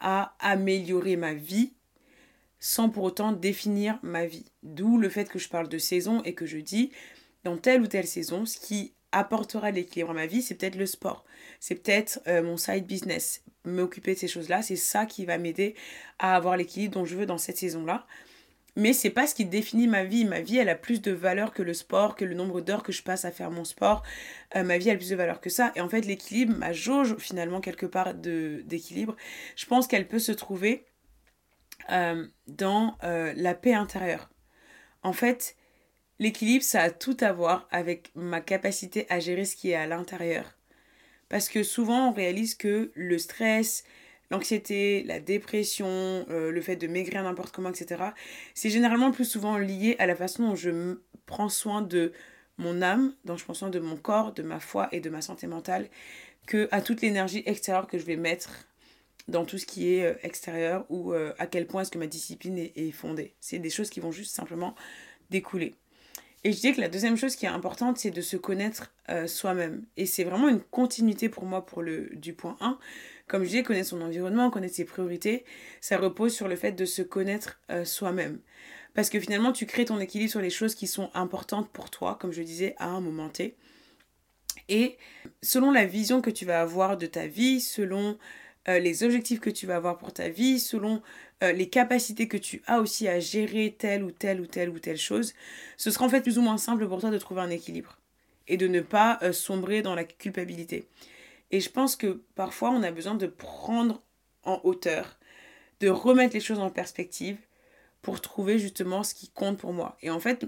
à 0.00 0.34
améliorer 0.40 1.14
ma 1.14 1.34
vie 1.34 1.72
sans 2.58 2.88
pour 2.88 3.04
autant 3.04 3.32
définir 3.32 3.98
ma 4.02 4.24
vie. 4.24 4.46
D'où 4.62 4.96
le 4.96 5.10
fait 5.10 5.28
que 5.28 5.38
je 5.38 5.50
parle 5.50 5.68
de 5.68 5.76
saison 5.76 6.22
et 6.22 6.34
que 6.34 6.46
je 6.46 6.56
dis 6.56 6.90
dans 7.44 7.58
telle 7.58 7.82
ou 7.82 7.86
telle 7.86 8.06
saison 8.06 8.46
ce 8.46 8.58
qui 8.58 8.94
apportera 9.14 9.70
l'équilibre 9.70 10.10
à 10.10 10.14
ma 10.14 10.26
vie, 10.26 10.42
c'est 10.42 10.54
peut-être 10.56 10.76
le 10.76 10.86
sport, 10.86 11.24
c'est 11.60 11.76
peut-être 11.76 12.20
euh, 12.26 12.42
mon 12.42 12.56
side 12.56 12.86
business, 12.86 13.42
m'occuper 13.64 14.14
de 14.14 14.18
ces 14.18 14.28
choses-là, 14.28 14.60
c'est 14.62 14.76
ça 14.76 15.06
qui 15.06 15.24
va 15.24 15.38
m'aider 15.38 15.74
à 16.18 16.36
avoir 16.36 16.56
l'équilibre 16.56 16.94
dont 16.94 17.04
je 17.04 17.16
veux 17.16 17.26
dans 17.26 17.38
cette 17.38 17.56
saison-là. 17.56 18.06
mais 18.76 18.92
c'est 18.92 19.10
pas 19.10 19.28
ce 19.28 19.36
qui 19.36 19.44
définit 19.44 19.86
ma 19.86 20.02
vie. 20.04 20.24
Ma 20.24 20.40
vie, 20.40 20.58
elle 20.58 20.68
a 20.68 20.74
plus 20.74 21.00
de 21.00 21.12
valeur 21.12 21.52
que 21.52 21.62
le 21.62 21.74
sport, 21.74 22.16
que 22.16 22.24
le 22.24 22.34
nombre 22.34 22.60
d'heures 22.60 22.82
que 22.82 22.90
je 22.90 23.04
passe 23.04 23.24
à 23.24 23.30
faire 23.30 23.52
mon 23.52 23.64
sport. 23.64 24.02
Euh, 24.56 24.64
ma 24.64 24.78
vie 24.78 24.90
a 24.90 24.96
plus 24.96 25.10
de 25.10 25.16
valeur 25.16 25.40
que 25.40 25.48
ça. 25.48 25.70
Et 25.76 25.80
en 25.80 25.88
fait, 25.88 26.00
l'équilibre, 26.00 26.56
ma 26.56 26.72
jauge 26.72 27.16
finalement 27.18 27.60
quelque 27.60 27.86
part 27.86 28.14
d'équilibre, 28.14 29.16
je 29.54 29.66
pense 29.66 29.86
qu'elle 29.86 30.08
peut 30.08 30.18
se 30.18 30.32
trouver 30.32 30.84
euh, 31.92 32.26
dans 32.48 32.98
la 33.02 33.54
paix 33.54 33.74
intérieure. 33.74 34.28
En 35.04 35.12
fait, 35.12 35.56
l'équilibre, 36.18 36.64
ça 36.64 36.82
a 36.82 36.90
tout 36.90 37.16
à 37.20 37.32
voir 37.32 37.68
avec 37.70 38.10
ma 38.14 38.40
capacité 38.40 39.06
à 39.08 39.20
gérer 39.20 39.44
ce 39.44 39.56
qui 39.56 39.70
est 39.70 39.74
à 39.74 39.86
l'intérieur. 39.86 40.56
Parce 41.28 41.48
que 41.48 41.62
souvent, 41.62 42.10
on 42.10 42.12
réalise 42.12 42.54
que 42.54 42.92
le 42.94 43.18
stress, 43.18 43.84
l'anxiété, 44.30 45.02
la 45.04 45.20
dépression, 45.20 45.86
euh, 46.30 46.50
le 46.50 46.60
fait 46.60 46.76
de 46.76 46.86
maigrir 46.86 47.22
n'importe 47.22 47.54
comment, 47.54 47.70
etc., 47.70 48.02
c'est 48.54 48.70
généralement 48.70 49.10
plus 49.10 49.24
souvent 49.24 49.58
lié 49.58 49.96
à 49.98 50.06
la 50.06 50.14
façon 50.14 50.48
dont 50.48 50.54
je 50.54 50.98
prends 51.26 51.48
soin 51.48 51.82
de 51.82 52.12
mon 52.58 52.82
âme, 52.82 53.14
dont 53.24 53.36
je 53.36 53.44
prends 53.44 53.54
soin 53.54 53.70
de 53.70 53.80
mon 53.80 53.96
corps, 53.96 54.32
de 54.32 54.42
ma 54.42 54.60
foi 54.60 54.88
et 54.92 55.00
de 55.00 55.10
ma 55.10 55.22
santé 55.22 55.46
mentale, 55.46 55.88
que 56.46 56.68
à 56.70 56.82
toute 56.82 57.00
l'énergie 57.00 57.42
extérieure 57.46 57.86
que 57.86 57.98
je 57.98 58.04
vais 58.04 58.16
mettre 58.16 58.68
dans 59.28 59.44
tout 59.44 59.58
ce 59.58 59.66
qui 59.66 59.94
est 59.94 60.04
euh, 60.04 60.14
extérieur 60.22 60.84
ou 60.90 61.12
euh, 61.12 61.32
à 61.38 61.46
quel 61.46 61.66
point 61.66 61.82
est-ce 61.82 61.90
que 61.90 61.98
ma 61.98 62.06
discipline 62.06 62.58
est, 62.58 62.90
fondée. 62.92 63.34
C'est 63.40 63.58
des 63.58 63.70
choses 63.70 63.90
qui 63.90 64.00
vont 64.00 64.12
juste 64.12 64.34
simplement 64.34 64.74
découler. 65.30 65.74
Et 66.44 66.52
je 66.52 66.60
dis 66.60 66.74
que 66.74 66.80
la 66.80 66.88
deuxième 66.88 67.16
chose 67.16 67.36
qui 67.36 67.46
est 67.46 67.48
importante, 67.48 67.96
c'est 67.96 68.10
de 68.10 68.20
se 68.20 68.36
connaître 68.36 68.92
soi-même. 69.26 69.84
Et 69.96 70.04
c'est 70.04 70.24
vraiment 70.24 70.48
une 70.48 70.60
continuité 70.60 71.30
pour 71.30 71.44
moi 71.44 71.64
pour 71.64 71.82
le, 71.82 72.10
du 72.14 72.34
point 72.34 72.56
1. 72.60 72.78
Comme 73.26 73.42
je 73.42 73.48
disais, 73.48 73.62
connaître 73.62 73.88
son 73.88 74.02
environnement, 74.02 74.50
connaître 74.50 74.74
ses 74.74 74.84
priorités, 74.84 75.44
ça 75.80 75.96
repose 75.96 76.34
sur 76.34 76.46
le 76.46 76.56
fait 76.56 76.72
de 76.72 76.84
se 76.84 77.00
connaître 77.00 77.58
euh, 77.70 77.84
soi-même. 77.84 78.40
Parce 78.92 79.08
que 79.08 79.18
finalement, 79.18 79.52
tu 79.52 79.66
crées 79.66 79.86
ton 79.86 79.98
équilibre 79.98 80.30
sur 80.30 80.42
les 80.42 80.50
choses 80.50 80.74
qui 80.74 80.86
sont 80.86 81.10
importantes 81.14 81.70
pour 81.70 81.90
toi, 81.90 82.18
comme 82.20 82.32
je 82.32 82.42
disais, 82.42 82.74
à 82.78 82.88
un 82.88 83.00
moment 83.00 83.30
T. 83.30 83.56
Et 84.68 84.98
selon 85.42 85.72
la 85.72 85.86
vision 85.86 86.20
que 86.20 86.30
tu 86.30 86.44
vas 86.44 86.60
avoir 86.60 86.96
de 86.98 87.06
ta 87.06 87.26
vie, 87.26 87.60
selon 87.60 88.18
euh, 88.68 88.78
les 88.78 89.02
objectifs 89.02 89.40
que 89.40 89.50
tu 89.50 89.66
vas 89.66 89.76
avoir 89.76 89.96
pour 89.96 90.12
ta 90.12 90.28
vie, 90.28 90.60
selon 90.60 91.02
euh, 91.44 91.52
les 91.52 91.68
capacités 91.68 92.28
que 92.28 92.36
tu 92.36 92.62
as 92.66 92.80
aussi 92.80 93.06
à 93.08 93.20
gérer 93.20 93.74
telle 93.78 94.02
ou 94.02 94.10
telle 94.10 94.40
ou 94.40 94.46
telle 94.46 94.70
ou 94.70 94.78
telle 94.78 94.98
chose, 94.98 95.34
ce 95.76 95.90
sera 95.90 96.06
en 96.06 96.08
fait 96.08 96.22
plus 96.22 96.38
ou 96.38 96.42
moins 96.42 96.58
simple 96.58 96.88
pour 96.88 97.00
toi 97.00 97.10
de 97.10 97.18
trouver 97.18 97.42
un 97.42 97.50
équilibre 97.50 97.98
et 98.48 98.56
de 98.56 98.66
ne 98.66 98.80
pas 98.80 99.20
sombrer 99.32 99.80
dans 99.80 99.94
la 99.94 100.04
culpabilité. 100.04 100.86
Et 101.50 101.60
je 101.60 101.70
pense 101.70 101.96
que 101.96 102.20
parfois, 102.34 102.70
on 102.70 102.82
a 102.82 102.90
besoin 102.90 103.14
de 103.14 103.26
prendre 103.26 104.02
en 104.42 104.60
hauteur, 104.64 105.18
de 105.80 105.88
remettre 105.88 106.34
les 106.34 106.40
choses 106.40 106.58
en 106.58 106.70
perspective 106.70 107.38
pour 108.02 108.20
trouver 108.20 108.58
justement 108.58 109.02
ce 109.02 109.14
qui 109.14 109.28
compte 109.28 109.58
pour 109.58 109.72
moi. 109.72 109.96
Et 110.02 110.10
en 110.10 110.20
fait, 110.20 110.46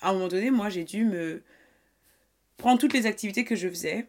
à 0.00 0.10
un 0.10 0.12
moment 0.12 0.28
donné, 0.28 0.50
moi, 0.50 0.68
j'ai 0.68 0.84
dû 0.84 1.04
me 1.04 1.42
prendre 2.56 2.78
toutes 2.78 2.92
les 2.92 3.06
activités 3.06 3.44
que 3.44 3.56
je 3.56 3.68
faisais 3.68 4.06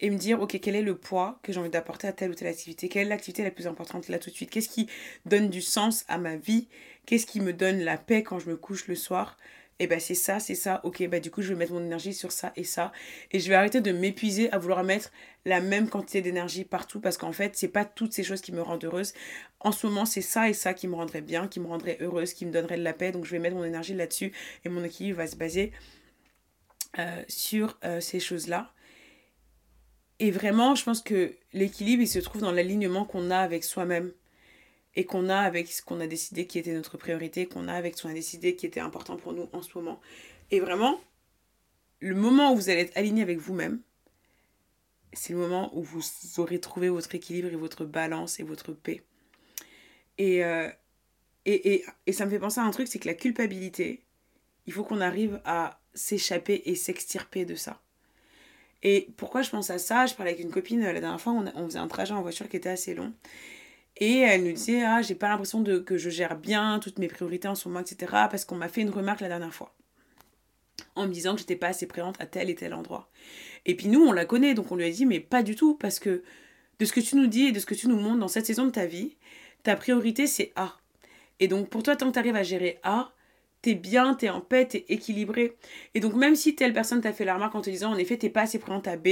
et 0.00 0.10
me 0.10 0.16
dire, 0.16 0.40
ok, 0.40 0.58
quel 0.60 0.74
est 0.76 0.82
le 0.82 0.96
poids 0.96 1.38
que 1.42 1.52
j'ai 1.52 1.60
envie 1.60 1.70
d'apporter 1.70 2.08
à 2.08 2.12
telle 2.12 2.30
ou 2.30 2.34
telle 2.34 2.48
activité? 2.48 2.88
Quelle 2.88 3.06
est 3.06 3.10
l'activité 3.10 3.44
la 3.44 3.50
plus 3.50 3.66
importante 3.66 4.08
là 4.08 4.18
tout 4.18 4.30
de 4.30 4.34
suite? 4.34 4.50
Qu'est-ce 4.50 4.68
qui 4.68 4.88
donne 5.26 5.50
du 5.50 5.60
sens 5.62 6.04
à 6.08 6.18
ma 6.18 6.36
vie? 6.36 6.68
Qu'est-ce 7.06 7.26
qui 7.26 7.40
me 7.40 7.52
donne 7.52 7.80
la 7.80 7.98
paix 7.98 8.22
quand 8.22 8.38
je 8.38 8.48
me 8.48 8.56
couche 8.56 8.88
le 8.88 8.94
soir? 8.94 9.36
Et 9.80 9.86
ben 9.86 9.98
c'est 9.98 10.14
ça, 10.14 10.40
c'est 10.40 10.54
ça, 10.54 10.82
ok, 10.84 11.08
bah 11.08 11.20
du 11.20 11.30
coup 11.30 11.40
je 11.40 11.48
vais 11.48 11.54
mettre 11.54 11.72
mon 11.72 11.82
énergie 11.82 12.12
sur 12.12 12.32
ça 12.32 12.52
et 12.54 12.64
ça. 12.64 12.92
Et 13.32 13.40
je 13.40 13.48
vais 13.48 13.54
arrêter 13.54 13.80
de 13.80 13.92
m'épuiser 13.92 14.52
à 14.52 14.58
vouloir 14.58 14.84
mettre 14.84 15.10
la 15.46 15.62
même 15.62 15.88
quantité 15.88 16.20
d'énergie 16.20 16.64
partout 16.64 17.00
parce 17.00 17.16
qu'en 17.16 17.32
fait, 17.32 17.56
c'est 17.56 17.68
pas 17.68 17.86
toutes 17.86 18.12
ces 18.12 18.22
choses 18.22 18.42
qui 18.42 18.52
me 18.52 18.60
rendent 18.60 18.84
heureuse. 18.84 19.14
En 19.58 19.72
ce 19.72 19.86
moment, 19.86 20.04
c'est 20.04 20.20
ça 20.20 20.50
et 20.50 20.52
ça 20.52 20.74
qui 20.74 20.86
me 20.86 20.94
rendrait 20.96 21.22
bien, 21.22 21.48
qui 21.48 21.60
me 21.60 21.66
rendrait 21.66 21.96
heureuse, 22.00 22.34
qui 22.34 22.44
me 22.44 22.52
donnerait 22.52 22.76
de 22.76 22.82
la 22.82 22.92
paix. 22.92 23.10
Donc 23.10 23.24
je 23.24 23.30
vais 23.30 23.38
mettre 23.38 23.56
mon 23.56 23.64
énergie 23.64 23.94
là-dessus 23.94 24.32
et 24.66 24.68
mon 24.68 24.84
équilibre 24.84 25.16
va 25.16 25.26
se 25.26 25.36
baser 25.36 25.72
euh, 26.98 27.22
sur 27.28 27.78
euh, 27.84 28.00
ces 28.00 28.20
choses-là. 28.20 28.74
Et 30.20 30.30
vraiment, 30.30 30.74
je 30.74 30.84
pense 30.84 31.02
que 31.02 31.34
l'équilibre, 31.54 32.02
il 32.02 32.06
se 32.06 32.18
trouve 32.18 32.42
dans 32.42 32.52
l'alignement 32.52 33.06
qu'on 33.06 33.30
a 33.30 33.38
avec 33.38 33.64
soi-même 33.64 34.12
et 34.94 35.06
qu'on 35.06 35.30
a 35.30 35.38
avec 35.38 35.72
ce 35.72 35.82
qu'on 35.82 35.98
a 35.98 36.06
décidé 36.06 36.46
qui 36.46 36.58
était 36.58 36.74
notre 36.74 36.98
priorité, 36.98 37.46
qu'on 37.46 37.68
a 37.68 37.72
avec 37.72 37.96
ce 37.96 38.02
qu'on 38.02 38.10
a 38.10 38.14
décidé 38.14 38.54
qui 38.54 38.66
était 38.66 38.80
important 38.80 39.16
pour 39.16 39.32
nous 39.32 39.48
en 39.54 39.62
ce 39.62 39.70
moment. 39.78 39.98
Et 40.50 40.60
vraiment, 40.60 41.00
le 42.00 42.14
moment 42.14 42.52
où 42.52 42.56
vous 42.56 42.68
allez 42.68 42.82
être 42.82 42.96
aligné 42.98 43.22
avec 43.22 43.38
vous-même, 43.38 43.80
c'est 45.14 45.32
le 45.32 45.38
moment 45.38 45.74
où 45.74 45.82
vous 45.82 46.02
aurez 46.36 46.60
trouvé 46.60 46.90
votre 46.90 47.14
équilibre 47.14 47.48
et 47.48 47.56
votre 47.56 47.86
balance 47.86 48.40
et 48.40 48.42
votre 48.42 48.72
paix. 48.72 49.02
Et, 50.18 50.44
euh, 50.44 50.68
et, 51.46 51.74
et, 51.74 51.84
et 52.06 52.12
ça 52.12 52.26
me 52.26 52.30
fait 52.30 52.38
penser 52.38 52.60
à 52.60 52.64
un 52.64 52.70
truc, 52.72 52.88
c'est 52.88 52.98
que 52.98 53.08
la 53.08 53.14
culpabilité, 53.14 54.04
il 54.66 54.74
faut 54.74 54.84
qu'on 54.84 55.00
arrive 55.00 55.40
à 55.46 55.80
s'échapper 55.94 56.60
et 56.66 56.74
s'extirper 56.74 57.46
de 57.46 57.54
ça. 57.54 57.80
Et 58.82 59.08
pourquoi 59.16 59.42
je 59.42 59.50
pense 59.50 59.70
à 59.70 59.78
ça? 59.78 60.06
Je 60.06 60.14
parlais 60.14 60.32
avec 60.32 60.44
une 60.44 60.50
copine 60.50 60.80
la 60.80 60.92
dernière 60.92 61.20
fois, 61.20 61.32
on, 61.32 61.44
on 61.54 61.66
faisait 61.66 61.78
un 61.78 61.88
trajet 61.88 62.14
en 62.14 62.22
voiture 62.22 62.48
qui 62.48 62.56
était 62.56 62.70
assez 62.70 62.94
long. 62.94 63.12
Et 63.96 64.18
elle 64.20 64.44
nous 64.44 64.52
disait 64.52 64.82
Ah, 64.82 65.02
j'ai 65.02 65.14
pas 65.14 65.28
l'impression 65.28 65.60
de, 65.60 65.78
que 65.78 65.98
je 65.98 66.10
gère 66.10 66.36
bien 66.36 66.78
toutes 66.78 66.98
mes 66.98 67.08
priorités 67.08 67.48
en 67.48 67.54
ce 67.54 67.68
moment, 67.68 67.80
etc. 67.80 68.12
Parce 68.30 68.44
qu'on 68.44 68.56
m'a 68.56 68.68
fait 68.68 68.80
une 68.80 68.90
remarque 68.90 69.20
la 69.20 69.28
dernière 69.28 69.54
fois. 69.54 69.74
En 70.96 71.06
me 71.06 71.12
disant 71.12 71.34
que 71.34 71.40
j'étais 71.40 71.56
pas 71.56 71.68
assez 71.68 71.86
présente 71.86 72.20
à 72.20 72.26
tel 72.26 72.48
et 72.48 72.54
tel 72.54 72.72
endroit. 72.72 73.10
Et 73.66 73.76
puis 73.76 73.88
nous, 73.88 74.00
on 74.00 74.12
la 74.12 74.24
connaît, 74.24 74.54
donc 74.54 74.72
on 74.72 74.76
lui 74.76 74.84
a 74.84 74.90
dit 74.90 75.04
Mais 75.04 75.20
pas 75.20 75.42
du 75.42 75.54
tout, 75.54 75.74
parce 75.74 75.98
que 75.98 76.22
de 76.78 76.84
ce 76.86 76.92
que 76.92 77.00
tu 77.00 77.16
nous 77.16 77.26
dis 77.26 77.46
et 77.46 77.52
de 77.52 77.60
ce 77.60 77.66
que 77.66 77.74
tu 77.74 77.88
nous 77.88 78.00
montres 78.00 78.18
dans 78.18 78.28
cette 78.28 78.46
saison 78.46 78.64
de 78.64 78.70
ta 78.70 78.86
vie, 78.86 79.16
ta 79.62 79.76
priorité 79.76 80.26
c'est 80.26 80.52
A. 80.56 80.76
Et 81.38 81.48
donc 81.48 81.68
pour 81.68 81.82
toi, 81.82 81.94
tant 81.94 82.08
que 82.08 82.14
tu 82.14 82.18
arrives 82.18 82.36
à 82.36 82.42
gérer 82.42 82.78
A, 82.82 83.12
t'es 83.62 83.74
bien, 83.74 84.14
t'es 84.14 84.28
en 84.28 84.40
paix, 84.40 84.66
t'es 84.66 84.84
équilibré. 84.88 85.56
Et 85.94 86.00
donc 86.00 86.14
même 86.14 86.34
si 86.34 86.54
telle 86.54 86.72
personne 86.72 87.00
t'a 87.00 87.12
fait 87.12 87.24
la 87.24 87.34
remarque 87.34 87.54
en 87.54 87.60
te 87.60 87.70
disant 87.70 87.92
en 87.92 87.96
effet 87.96 88.16
t'es 88.16 88.30
pas 88.30 88.42
assez 88.42 88.58
présente 88.58 88.88
à 88.88 88.96
B, 88.96 89.08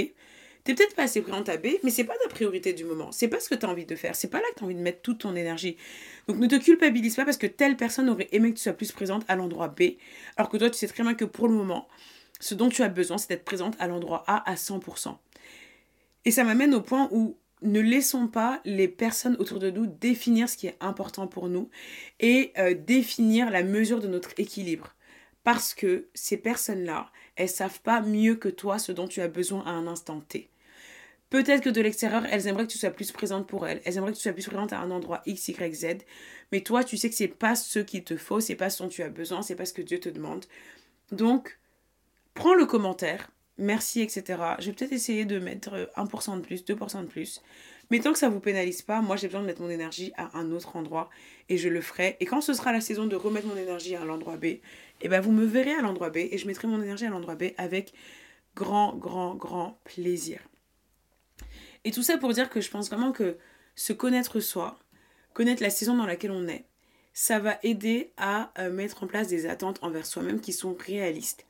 T'es 0.69 0.75
peut-être 0.75 0.97
pas 0.97 1.05
assez 1.05 1.23
présente 1.23 1.49
à 1.49 1.57
B, 1.57 1.69
mais 1.83 1.91
c'est 1.91 2.05
pas 2.05 2.13
ta 2.23 2.29
priorité 2.29 2.75
du 2.75 2.85
moment. 2.85 3.11
C'est 3.11 3.29
pas 3.29 3.41
ce 3.41 3.49
que 3.49 3.55
tu 3.55 3.65
as 3.65 3.71
envie 3.71 3.87
de 3.87 3.97
faire. 3.97 4.15
C'est 4.15 4.29
pas 4.29 4.37
là 4.37 4.45
que 4.51 4.59
tu 4.59 4.65
as 4.65 4.67
envie 4.67 4.75
de 4.75 4.81
mettre 4.81 5.01
toute 5.01 5.21
ton 5.21 5.35
énergie. 5.35 5.79
Donc 6.27 6.37
ne 6.37 6.47
te 6.47 6.57
culpabilise 6.57 7.17
pas 7.17 7.25
parce 7.25 7.39
que 7.39 7.47
telle 7.47 7.75
personne 7.75 8.11
aurait 8.11 8.29
aimé 8.33 8.51
que 8.51 8.57
tu 8.57 8.65
sois 8.65 8.75
plus 8.75 8.93
présente 8.93 9.25
à 9.29 9.37
l'endroit 9.37 9.69
B, 9.69 9.95
alors 10.37 10.51
que 10.51 10.59
toi 10.59 10.69
tu 10.69 10.77
sais 10.77 10.87
très 10.87 11.03
bien 11.03 11.15
que 11.15 11.25
pour 11.25 11.49
le 11.49 11.55
moment, 11.55 11.89
ce 12.39 12.55
dont 12.55 12.69
tu 12.69 12.83
as 12.83 12.91
besoin, 12.91 13.17
c'est 13.17 13.31
d'être 13.31 13.47
présente 13.47 13.77
à 13.79 13.87
l'endroit 13.87 14.25
A 14.27 14.47
à 14.51 14.57
100%. 14.57 15.17
Et 16.27 16.31
ça 16.31 16.45
m'amène 16.45 16.75
au 16.75 16.83
point 16.83 17.09
où 17.13 17.39
ne 17.63 17.81
laissons 17.81 18.29
pas 18.29 18.61
les 18.65 18.89
personnes 18.89 19.37
autour 19.39 19.59
de 19.59 19.71
nous 19.71 19.87
définir 19.87 20.49
ce 20.49 20.57
qui 20.57 20.67
est 20.67 20.77
important 20.81 21.27
pour 21.27 21.49
nous 21.49 21.71
et 22.21 22.53
euh, 22.59 22.75
définir 22.75 23.51
la 23.51 23.63
mesure 23.63 24.01
de 24.01 24.09
notre 24.09 24.31
équilibre. 24.39 24.95
Parce 25.45 25.75
que 25.75 26.09
ces 26.15 26.37
personnes-là, 26.37 27.11
elles 27.37 27.49
savent 27.49 27.81
pas 27.81 28.01
mieux 28.01 28.35
que 28.35 28.49
toi 28.49 28.79
ce 28.79 28.93
dont 28.93 29.09
tu 29.09 29.21
as 29.21 29.29
besoin 29.29 29.65
à 29.65 29.71
un 29.71 29.87
instant 29.87 30.21
T. 30.21 30.51
Peut-être 31.31 31.63
que 31.63 31.71
de 31.71 31.81
l'extérieur, 31.81 32.25
elles 32.31 32.47
aimeraient 32.47 32.67
que 32.67 32.73
tu 32.73 32.79
sois 32.79 32.91
plus 32.91 33.13
présente 33.13 33.47
pour 33.47 33.67
elles. 33.67 33.83
Elles 33.85 33.99
aimeraient 33.99 34.13
que 34.13 34.17
tu 34.17 34.23
sois 34.23 34.33
plus 34.33 34.47
présente 34.47 34.73
à 34.73 34.81
un 34.81 34.91
endroit 34.91 35.23
X, 35.27 35.49
Y, 35.49 35.75
Z. 35.75 35.87
Mais 36.53 36.63
toi, 36.63 36.85
tu 36.85 36.97
sais 36.97 37.11
que 37.11 37.15
c'est 37.15 37.29
pas 37.29 37.55
ce 37.55 37.81
qu'il 37.81 38.03
te 38.03 38.17
faut, 38.17 38.41
c'est 38.41 38.55
pas 38.55 38.71
ce 38.71 38.83
dont 38.83 38.89
tu 38.89 39.03
as 39.03 39.11
besoin, 39.11 39.43
c'est 39.43 39.55
pas 39.55 39.67
ce 39.67 39.75
que 39.75 39.83
Dieu 39.83 40.01
te 40.01 40.09
demande. 40.09 40.47
Donc, 41.13 41.59
prends 42.33 42.55
le 42.55 42.65
commentaire, 42.65 43.31
merci, 43.59 44.01
etc. 44.01 44.41
Je 44.59 44.67
vais 44.67 44.73
peut-être 44.73 44.93
essayer 44.93 45.25
de 45.25 45.39
mettre 45.39 45.91
1% 45.97 46.37
de 46.37 46.41
plus, 46.41 46.65
2% 46.65 47.03
de 47.03 47.07
plus. 47.07 47.43
Mais 47.91 48.01
tant 48.01 48.13
que 48.13 48.19
ça 48.19 48.29
vous 48.29 48.41
pénalise 48.41 48.83
pas, 48.83 49.01
moi 49.01 49.17
j'ai 49.17 49.29
besoin 49.29 49.41
de 49.41 49.47
mettre 49.47 49.63
mon 49.63 49.71
énergie 49.71 50.13
à 50.17 50.37
un 50.37 50.53
autre 50.53 50.77
endroit 50.77 51.09
et 51.49 51.57
je 51.57 51.69
le 51.69 51.81
ferai. 51.81 52.17
Et 52.21 52.27
quand 52.27 52.41
ce 52.41 52.53
sera 52.53 52.73
la 52.73 52.81
saison 52.81 53.07
de 53.07 53.17
remettre 53.17 53.47
mon 53.47 53.57
énergie 53.57 53.97
à 53.97 54.05
l'endroit 54.05 54.37
B, 54.37 54.45
et 54.45 54.61
eh 55.03 55.09
ben 55.09 55.21
vous 55.21 55.33
me 55.33 55.45
verrez 55.45 55.73
à 55.73 55.81
l'endroit 55.81 56.11
B 56.11 56.19
et 56.19 56.39
je 56.39 56.47
mettrai 56.47 56.69
mon 56.69 56.83
énergie 56.83 57.07
à 57.07 57.11
l'endroit 57.11 57.37
B 57.37 57.45
avec 57.57 57.95
grand, 58.55 58.95
grand, 58.95 59.35
grand 59.37 59.79
plaisir. 59.85 60.41
Et 61.85 61.91
tout 61.91 62.03
ça 62.03 62.19
pour 62.19 62.33
dire 62.33 62.51
que 62.51 62.61
je 62.61 62.71
pense 62.71 62.89
vraiment 62.89 63.13
que 63.13 63.39
se 63.75 63.93
connaître 63.93 64.41
soi, 64.41 64.79
connaître 65.33 65.63
la 65.63 65.71
saison 65.71 65.97
dans 65.97 66.07
laquelle 66.07 66.33
on 66.33 66.49
est, 66.49 66.65
ça 67.15 67.39
va 67.39 67.59
aider 67.63 68.13
à 68.17 68.53
euh, 68.59 68.71
mettre 68.71 69.03
en 69.03 69.07
place 69.07 69.29
des 69.29 69.47
attentes 69.47 69.79
envers 69.83 70.05
soi-même 70.05 70.41
qui 70.41 70.53
sont 70.53 70.77
réalistes, 70.79 71.47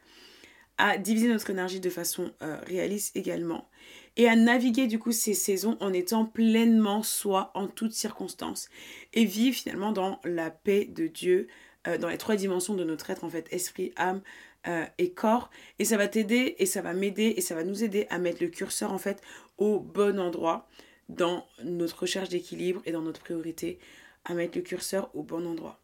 à 0.78 0.96
diviser 0.96 1.28
notre 1.28 1.50
énergie 1.50 1.80
de 1.80 1.90
façon 1.90 2.30
euh, 2.42 2.58
réaliste 2.66 3.16
également, 3.16 3.68
et 4.16 4.28
à 4.28 4.36
naviguer 4.36 4.86
du 4.86 4.98
coup 4.98 5.12
ces 5.12 5.34
saisons 5.34 5.76
en 5.80 5.92
étant 5.92 6.24
pleinement 6.24 7.02
soi 7.02 7.50
en 7.54 7.66
toutes 7.66 7.92
circonstances, 7.92 8.68
et 9.12 9.24
vivre 9.24 9.56
finalement 9.56 9.92
dans 9.92 10.20
la 10.24 10.50
paix 10.50 10.84
de 10.84 11.06
Dieu, 11.06 11.48
euh, 11.86 11.98
dans 11.98 12.08
les 12.08 12.18
trois 12.18 12.36
dimensions 12.36 12.74
de 12.74 12.84
notre 12.84 13.10
être, 13.10 13.24
en 13.24 13.30
fait, 13.30 13.46
esprit, 13.52 13.92
âme 13.96 14.20
euh, 14.66 14.84
et 14.98 15.12
corps. 15.12 15.50
Et 15.78 15.84
ça 15.84 15.96
va 15.96 16.08
t'aider 16.08 16.56
et 16.58 16.66
ça 16.66 16.82
va 16.82 16.92
m'aider 16.92 17.34
et 17.36 17.40
ça 17.40 17.54
va 17.54 17.64
nous 17.64 17.84
aider 17.84 18.06
à 18.10 18.18
mettre 18.18 18.42
le 18.42 18.48
curseur, 18.48 18.92
en 18.92 18.98
fait, 18.98 19.22
au 19.56 19.78
bon 19.78 20.18
endroit 20.18 20.68
dans 21.08 21.46
notre 21.64 22.00
recherche 22.00 22.28
d'équilibre 22.28 22.82
et 22.84 22.92
dans 22.92 23.02
notre 23.02 23.20
priorité, 23.20 23.78
à 24.24 24.34
mettre 24.34 24.58
le 24.58 24.62
curseur 24.62 25.10
au 25.14 25.22
bon 25.22 25.46
endroit. 25.46 25.80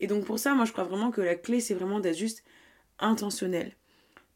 Et 0.00 0.06
donc 0.06 0.24
pour 0.24 0.38
ça, 0.38 0.54
moi, 0.54 0.64
je 0.64 0.72
crois 0.72 0.84
vraiment 0.84 1.10
que 1.10 1.20
la 1.20 1.36
clé, 1.36 1.60
c'est 1.60 1.74
vraiment 1.74 2.00
d'être 2.00 2.16
juste 2.16 2.42
intentionnel. 2.98 3.76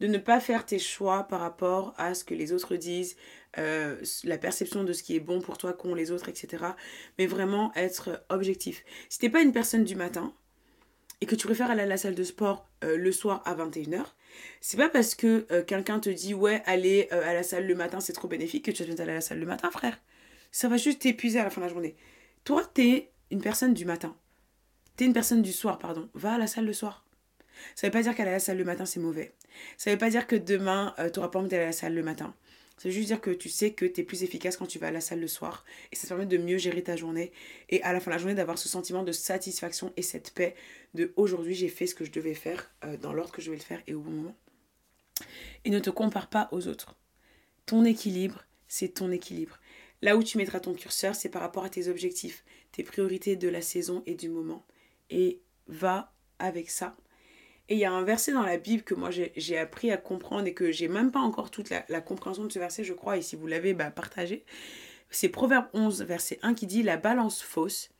De 0.00 0.06
ne 0.06 0.18
pas 0.18 0.40
faire 0.40 0.64
tes 0.64 0.78
choix 0.78 1.24
par 1.24 1.40
rapport 1.40 1.94
à 1.96 2.14
ce 2.14 2.24
que 2.24 2.34
les 2.34 2.52
autres 2.52 2.76
disent, 2.76 3.16
euh, 3.58 3.96
la 4.24 4.38
perception 4.38 4.84
de 4.84 4.92
ce 4.92 5.02
qui 5.02 5.16
est 5.16 5.20
bon 5.20 5.40
pour 5.40 5.58
toi 5.58 5.72
qu'ont 5.72 5.94
les 5.94 6.12
autres, 6.12 6.28
etc. 6.28 6.64
Mais 7.18 7.26
vraiment 7.26 7.72
être 7.74 8.24
objectif. 8.28 8.84
Si 9.08 9.18
t'es 9.18 9.30
pas 9.30 9.42
une 9.42 9.52
personne 9.52 9.84
du 9.84 9.96
matin, 9.96 10.32
et 11.20 11.26
que 11.26 11.34
tu 11.34 11.46
préfères 11.46 11.70
aller 11.70 11.82
à 11.82 11.86
la 11.86 11.96
salle 11.96 12.14
de 12.14 12.22
sport 12.22 12.68
euh, 12.84 12.96
le 12.96 13.10
soir 13.10 13.42
à 13.44 13.54
21h, 13.56 14.04
c'est 14.60 14.76
pas 14.76 14.88
parce 14.88 15.16
que 15.16 15.46
euh, 15.50 15.64
quelqu'un 15.64 15.98
te 15.98 16.10
dit 16.10 16.32
ouais, 16.32 16.62
aller 16.64 17.10
à 17.10 17.34
la 17.34 17.42
salle 17.42 17.66
le 17.66 17.74
matin 17.74 17.98
c'est 17.98 18.12
trop 18.12 18.28
bénéfique 18.28 18.64
que 18.64 18.70
tu 18.70 18.84
vas 18.84 19.02
aller 19.02 19.12
à 19.12 19.14
la 19.16 19.20
salle 19.20 19.40
le 19.40 19.46
matin, 19.46 19.70
frère. 19.70 19.98
Ça 20.52 20.68
va 20.68 20.76
juste 20.76 21.00
t'épuiser 21.00 21.40
à 21.40 21.44
la 21.44 21.50
fin 21.50 21.60
de 21.60 21.66
la 21.66 21.72
journée. 21.72 21.96
Toi, 22.44 22.64
t'es 22.72 23.10
une 23.30 23.40
personne 23.40 23.74
du 23.74 23.84
matin. 23.84 24.16
T'es 24.96 25.04
une 25.04 25.12
personne 25.12 25.42
du 25.42 25.52
soir, 25.52 25.78
pardon. 25.78 26.08
Va 26.14 26.34
à 26.34 26.38
la 26.38 26.46
salle 26.46 26.64
le 26.64 26.72
soir. 26.72 27.04
Ça 27.74 27.86
veut 27.86 27.90
pas 27.90 28.02
dire 28.02 28.14
qu'aller 28.14 28.30
à 28.30 28.34
la 28.34 28.40
salle 28.40 28.58
le 28.58 28.64
matin 28.64 28.86
c'est 28.86 29.00
mauvais. 29.00 29.32
Ça 29.76 29.90
veut 29.90 29.98
pas 29.98 30.10
dire 30.10 30.26
que 30.26 30.36
demain 30.36 30.94
tu 30.98 31.12
t'auras 31.12 31.28
pas 31.28 31.38
envie 31.38 31.48
d'aller 31.48 31.64
à 31.64 31.66
la 31.66 31.72
salle 31.72 31.94
le 31.94 32.02
matin. 32.02 32.34
Ça 32.78 32.88
veut 32.88 32.94
juste 32.94 33.08
dire 33.08 33.20
que 33.20 33.30
tu 33.30 33.48
sais 33.48 33.72
que 33.72 33.84
tu 33.84 34.00
es 34.00 34.04
plus 34.04 34.22
efficace 34.22 34.56
quand 34.56 34.66
tu 34.66 34.78
vas 34.78 34.86
à 34.86 34.92
la 34.92 35.00
salle 35.00 35.18
le 35.18 35.26
soir. 35.26 35.64
Et 35.90 35.96
ça 35.96 36.02
te 36.02 36.08
permet 36.08 36.26
de 36.26 36.38
mieux 36.38 36.58
gérer 36.58 36.82
ta 36.82 36.94
journée. 36.94 37.32
Et 37.70 37.82
à 37.82 37.92
la 37.92 37.98
fin 37.98 38.12
de 38.12 38.14
la 38.14 38.18
journée, 38.18 38.36
d'avoir 38.36 38.56
ce 38.56 38.68
sentiment 38.68 39.02
de 39.02 39.10
satisfaction 39.10 39.92
et 39.96 40.02
cette 40.02 40.32
paix 40.32 40.54
de 40.94 41.12
aujourd'hui, 41.16 41.54
j'ai 41.54 41.68
fait 41.68 41.88
ce 41.88 41.96
que 41.96 42.04
je 42.04 42.12
devais 42.12 42.34
faire 42.34 42.70
euh, 42.84 42.96
dans 42.96 43.12
l'ordre 43.12 43.32
que 43.32 43.42
je 43.42 43.50
vais 43.50 43.56
le 43.56 43.62
faire 43.62 43.82
et 43.88 43.94
au 43.94 44.00
bon 44.00 44.12
moment. 44.12 44.36
Et 45.64 45.70
ne 45.70 45.80
te 45.80 45.90
compare 45.90 46.28
pas 46.28 46.48
aux 46.52 46.68
autres. 46.68 46.94
Ton 47.66 47.84
équilibre, 47.84 48.44
c'est 48.68 48.94
ton 48.94 49.10
équilibre. 49.10 49.58
Là 50.00 50.16
où 50.16 50.22
tu 50.22 50.38
mettras 50.38 50.60
ton 50.60 50.74
curseur, 50.74 51.16
c'est 51.16 51.28
par 51.28 51.42
rapport 51.42 51.64
à 51.64 51.70
tes 51.70 51.88
objectifs, 51.88 52.44
tes 52.70 52.84
priorités 52.84 53.34
de 53.34 53.48
la 53.48 53.60
saison 53.60 54.04
et 54.06 54.14
du 54.14 54.28
moment. 54.28 54.64
Et 55.10 55.40
va 55.66 56.12
avec 56.38 56.70
ça 56.70 56.96
et 57.68 57.74
il 57.74 57.78
y 57.78 57.84
a 57.84 57.92
un 57.92 58.02
verset 58.02 58.32
dans 58.32 58.42
la 58.42 58.56
Bible 58.56 58.82
que 58.82 58.94
moi 58.94 59.10
j'ai 59.10 59.58
appris 59.58 59.90
à 59.90 59.98
comprendre 59.98 60.46
et 60.46 60.54
que 60.54 60.72
j'ai 60.72 60.88
même 60.88 61.10
pas 61.10 61.20
encore 61.20 61.50
toute 61.50 61.70
la, 61.70 62.00
compréhension 62.00 62.44
de 62.44 62.52
ce 62.52 62.58
verset, 62.58 62.84
je 62.84 62.94
crois, 62.94 63.18
et 63.18 63.22
si 63.22 63.36
vous 63.36 63.46
l'avez, 63.46 63.74
bah, 63.74 63.90
partagez. 63.90 64.44
C'est 65.10 65.28
Proverbe 65.28 65.66
11, 65.74 66.02
verset 66.02 66.38
1 66.42 66.54
qui 66.54 66.66
dit 66.66 66.82
La 66.82 66.96
balance 66.96 67.42
fausse, 67.42 67.90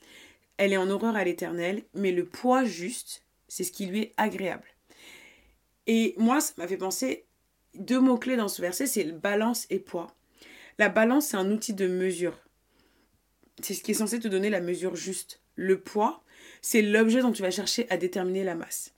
elle 0.57 0.73
est 0.73 0.79
en 0.79 0.91
horreur 0.91 1.17
à 1.17 1.25
l'éternel, 1.25 1.83
mais 1.95 2.13
le 2.13 2.25
poids 2.25 2.65
juste, 2.65 3.25
c'est 3.47 3.65
ce 3.65 3.73
qui 3.73 3.87
lui 3.87 4.01
est 4.01 4.15
agréable. 4.17 4.69
Et 5.87 6.15
moi, 6.19 6.41
ça 6.41 6.53
m'a 6.59 6.67
fait 6.67 6.77
penser 6.77 7.27
deux 7.75 8.01
mots-clés 8.01 8.37
dans 8.37 8.49
ce 8.49 8.61
verset 8.61 8.87
c'est 8.87 9.05
balance 9.05 9.67
et 9.71 9.79
poids. 9.79 10.15
La 10.79 10.89
balance, 10.89 11.29
c'est 11.29 11.37
un 11.37 11.51
outil 11.51 11.75
de 11.75 11.89
mesure. 11.89 12.39
C'est 13.63 13.75
ce 13.75 13.83
qui 13.83 13.91
est 13.91 13.95
censé 13.95 14.21
te 14.21 14.29
donner 14.29 14.51
la 14.51 14.61
mesure 14.61 14.97
juste. 14.97 15.41
Le 15.57 15.81
poids, 15.81 16.23
c'est 16.63 16.83
l'objet 16.83 17.21
dont 17.21 17.33
tu 17.33 17.43
vas 17.43 17.51
chercher 17.51 17.87
à 17.91 17.97
déterminer 17.97 18.45
la 18.45 18.55
masse. 18.55 18.95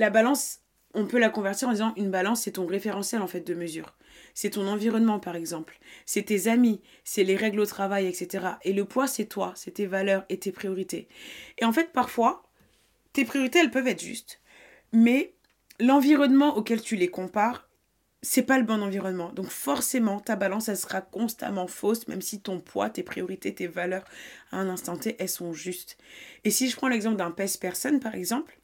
La 0.00 0.08
balance, 0.08 0.60
on 0.94 1.04
peut 1.04 1.18
la 1.18 1.28
convertir 1.28 1.68
en 1.68 1.72
disant 1.72 1.92
une 1.94 2.10
balance, 2.10 2.40
c'est 2.40 2.52
ton 2.52 2.66
référentiel 2.66 3.20
en 3.20 3.26
fait 3.26 3.42
de 3.42 3.52
mesure. 3.52 3.98
C'est 4.32 4.48
ton 4.48 4.66
environnement 4.66 5.20
par 5.20 5.36
exemple. 5.36 5.78
C'est 6.06 6.22
tes 6.22 6.48
amis, 6.48 6.80
c'est 7.04 7.22
les 7.22 7.36
règles 7.36 7.60
au 7.60 7.66
travail, 7.66 8.06
etc. 8.06 8.46
Et 8.62 8.72
le 8.72 8.86
poids, 8.86 9.06
c'est 9.06 9.26
toi, 9.26 9.52
c'est 9.56 9.72
tes 9.72 9.84
valeurs 9.84 10.24
et 10.30 10.38
tes 10.38 10.52
priorités. 10.52 11.06
Et 11.58 11.66
en 11.66 11.72
fait, 11.74 11.92
parfois, 11.92 12.48
tes 13.12 13.26
priorités, 13.26 13.58
elles 13.58 13.70
peuvent 13.70 13.88
être 13.88 14.02
justes. 14.02 14.40
Mais 14.92 15.34
l'environnement 15.80 16.56
auquel 16.56 16.80
tu 16.80 16.96
les 16.96 17.08
compares, 17.08 17.68
c'est 18.22 18.44
pas 18.44 18.56
le 18.56 18.64
bon 18.64 18.82
environnement. 18.82 19.34
Donc 19.34 19.48
forcément, 19.48 20.18
ta 20.18 20.34
balance, 20.34 20.70
elle 20.70 20.78
sera 20.78 21.02
constamment 21.02 21.66
fausse, 21.66 22.08
même 22.08 22.22
si 22.22 22.40
ton 22.40 22.58
poids, 22.58 22.88
tes 22.88 23.02
priorités, 23.02 23.54
tes 23.54 23.66
valeurs, 23.66 24.06
à 24.50 24.60
un 24.60 24.70
instant 24.70 24.96
T, 24.96 25.16
elles 25.18 25.28
sont 25.28 25.52
justes. 25.52 25.98
Et 26.44 26.50
si 26.50 26.70
je 26.70 26.76
prends 26.76 26.88
l'exemple 26.88 27.16
d'un 27.16 27.32
pèse 27.32 27.58
personne, 27.58 28.00
par 28.00 28.14
exemple, 28.14 28.59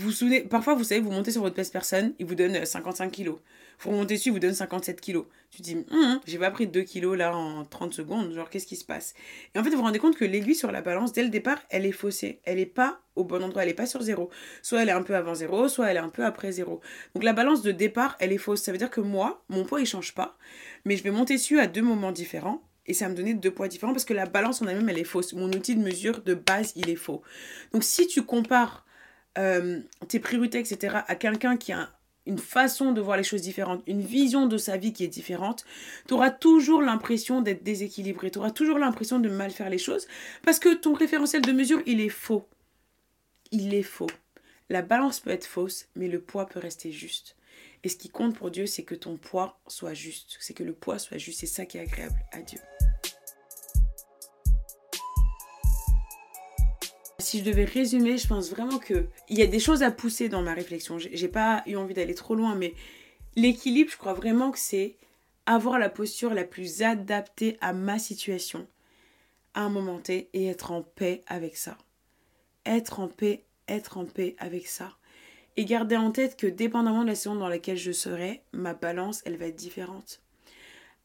vous 0.00 0.12
souvenez, 0.12 0.42
parfois, 0.42 0.74
vous 0.74 0.84
savez, 0.84 1.00
vous 1.00 1.10
montez 1.10 1.32
sur 1.32 1.42
votre 1.42 1.56
pèse 1.56 1.70
personne, 1.70 2.14
il 2.18 2.26
vous 2.26 2.34
donne 2.34 2.64
55 2.64 3.04
euh, 3.04 3.10
kilos. 3.10 3.38
Vous 3.80 3.90
remontez 3.90 4.14
dessus, 4.14 4.28
il 4.28 4.32
vous 4.32 4.38
donne 4.38 4.54
57 4.54 5.00
kilos. 5.00 5.26
Tu 5.50 5.58
te 5.58 5.62
dis, 5.62 5.76
hum, 5.90 6.20
j'ai 6.26 6.38
pas 6.38 6.50
pris 6.50 6.66
2 6.66 6.82
kilos 6.82 7.16
là 7.16 7.36
en 7.36 7.64
30 7.64 7.92
secondes, 7.92 8.32
genre 8.32 8.48
qu'est-ce 8.50 8.66
qui 8.66 8.76
se 8.76 8.84
passe? 8.84 9.14
Et 9.54 9.58
en 9.58 9.64
fait, 9.64 9.70
vous 9.70 9.76
vous 9.76 9.82
rendez 9.82 9.98
compte 9.98 10.16
que 10.16 10.24
l'aiguille 10.24 10.54
sur 10.54 10.70
la 10.72 10.82
balance, 10.82 11.12
dès 11.12 11.22
le 11.22 11.28
départ, 11.28 11.58
elle 11.70 11.86
est 11.86 11.92
faussée. 11.92 12.40
Elle 12.44 12.58
n'est 12.58 12.66
pas 12.66 13.00
au 13.16 13.24
bon 13.24 13.42
endroit, 13.42 13.62
elle 13.62 13.68
n'est 13.68 13.74
pas 13.74 13.86
sur 13.86 14.02
zéro. 14.02 14.30
Soit 14.62 14.82
elle 14.82 14.88
est 14.88 14.92
un 14.92 15.02
peu 15.02 15.16
avant 15.16 15.34
zéro, 15.34 15.68
soit 15.68 15.90
elle 15.90 15.96
est 15.96 16.00
un 16.00 16.08
peu 16.08 16.24
après 16.24 16.52
zéro. 16.52 16.80
Donc 17.14 17.24
la 17.24 17.32
balance 17.32 17.62
de 17.62 17.72
départ, 17.72 18.16
elle 18.20 18.32
est 18.32 18.38
fausse. 18.38 18.62
Ça 18.62 18.72
veut 18.72 18.78
dire 18.78 18.90
que 18.90 19.00
moi, 19.00 19.44
mon 19.48 19.64
poids, 19.64 19.80
il 19.80 19.86
change 19.86 20.14
pas, 20.14 20.38
mais 20.84 20.96
je 20.96 21.02
vais 21.02 21.10
monter 21.10 21.34
dessus 21.34 21.58
à 21.58 21.66
deux 21.66 21.82
moments 21.82 22.12
différents 22.12 22.62
et 22.86 22.94
ça 22.94 23.04
va 23.04 23.10
me 23.10 23.16
donner 23.16 23.34
deux 23.34 23.50
poids 23.50 23.68
différents 23.68 23.92
parce 23.92 24.04
que 24.04 24.14
la 24.14 24.26
balance 24.26 24.62
en 24.62 24.66
elle-même, 24.66 24.88
elle 24.88 24.98
est 24.98 25.04
fausse. 25.04 25.34
Mon 25.34 25.52
outil 25.52 25.74
de 25.76 25.82
mesure 25.82 26.22
de 26.22 26.34
base, 26.34 26.72
il 26.74 26.88
est 26.88 26.96
faux. 26.96 27.22
Donc 27.72 27.84
si 27.84 28.06
tu 28.06 28.22
compares 28.22 28.86
euh, 29.36 29.80
tes 30.08 30.20
priorités, 30.20 30.58
etc., 30.58 30.98
à 31.06 31.14
quelqu'un 31.14 31.56
qui 31.56 31.72
a 31.72 31.90
une 32.26 32.38
façon 32.38 32.92
de 32.92 33.00
voir 33.00 33.16
les 33.16 33.22
choses 33.22 33.42
différentes, 33.42 33.82
une 33.86 34.02
vision 34.02 34.46
de 34.46 34.58
sa 34.58 34.76
vie 34.76 34.92
qui 34.92 35.02
est 35.02 35.08
différente, 35.08 35.64
tu 36.06 36.14
auras 36.14 36.30
toujours 36.30 36.82
l'impression 36.82 37.40
d'être 37.40 37.64
déséquilibré, 37.64 38.30
tu 38.30 38.38
auras 38.38 38.50
toujours 38.50 38.78
l'impression 38.78 39.18
de 39.18 39.30
mal 39.30 39.50
faire 39.50 39.70
les 39.70 39.78
choses, 39.78 40.06
parce 40.44 40.58
que 40.58 40.74
ton 40.74 40.92
référentiel 40.92 41.42
de 41.42 41.52
mesure, 41.52 41.82
il 41.86 42.00
est 42.00 42.10
faux. 42.10 42.46
Il 43.50 43.74
est 43.74 43.82
faux. 43.82 44.10
La 44.68 44.82
balance 44.82 45.20
peut 45.20 45.30
être 45.30 45.46
fausse, 45.46 45.88
mais 45.96 46.08
le 46.08 46.20
poids 46.20 46.46
peut 46.46 46.60
rester 46.60 46.92
juste. 46.92 47.34
Et 47.82 47.88
ce 47.88 47.96
qui 47.96 48.10
compte 48.10 48.36
pour 48.36 48.50
Dieu, 48.50 48.66
c'est 48.66 48.82
que 48.82 48.94
ton 48.94 49.16
poids 49.16 49.58
soit 49.66 49.94
juste, 49.94 50.36
c'est 50.40 50.54
que 50.54 50.64
le 50.64 50.74
poids 50.74 50.98
soit 50.98 51.16
juste, 51.16 51.40
c'est 51.40 51.46
ça 51.46 51.64
qui 51.64 51.78
est 51.78 51.82
agréable 51.82 52.18
à 52.32 52.42
Dieu. 52.42 52.60
Si 57.28 57.40
je 57.40 57.44
devais 57.44 57.66
résumer, 57.66 58.16
je 58.16 58.26
pense 58.26 58.48
vraiment 58.48 58.78
que 58.78 59.04
il 59.28 59.36
y 59.36 59.42
a 59.42 59.46
des 59.46 59.58
choses 59.58 59.82
à 59.82 59.90
pousser 59.90 60.30
dans 60.30 60.40
ma 60.40 60.54
réflexion. 60.54 60.96
J'ai 60.98 61.28
pas 61.28 61.62
eu 61.66 61.76
envie 61.76 61.92
d'aller 61.92 62.14
trop 62.14 62.34
loin, 62.34 62.54
mais 62.54 62.72
l'équilibre, 63.36 63.90
je 63.90 63.98
crois 63.98 64.14
vraiment 64.14 64.50
que 64.50 64.58
c'est 64.58 64.96
avoir 65.44 65.78
la 65.78 65.90
posture 65.90 66.32
la 66.32 66.44
plus 66.44 66.80
adaptée 66.80 67.58
à 67.60 67.74
ma 67.74 67.98
situation 67.98 68.66
à 69.52 69.60
un 69.60 69.68
moment 69.68 69.98
T 69.98 70.30
et 70.32 70.46
être 70.46 70.72
en 70.72 70.80
paix 70.80 71.20
avec 71.26 71.58
ça. 71.58 71.76
Être 72.64 72.98
en 72.98 73.08
paix, 73.08 73.44
être 73.68 73.98
en 73.98 74.06
paix 74.06 74.34
avec 74.38 74.66
ça. 74.66 74.96
Et 75.58 75.66
garder 75.66 75.98
en 75.98 76.10
tête 76.10 76.34
que 76.34 76.46
dépendamment 76.46 77.02
de 77.02 77.08
la 77.08 77.14
saison 77.14 77.34
dans 77.34 77.50
laquelle 77.50 77.76
je 77.76 77.92
serai, 77.92 78.40
ma 78.52 78.72
balance, 78.72 79.20
elle 79.26 79.36
va 79.36 79.48
être 79.48 79.54
différente. 79.54 80.22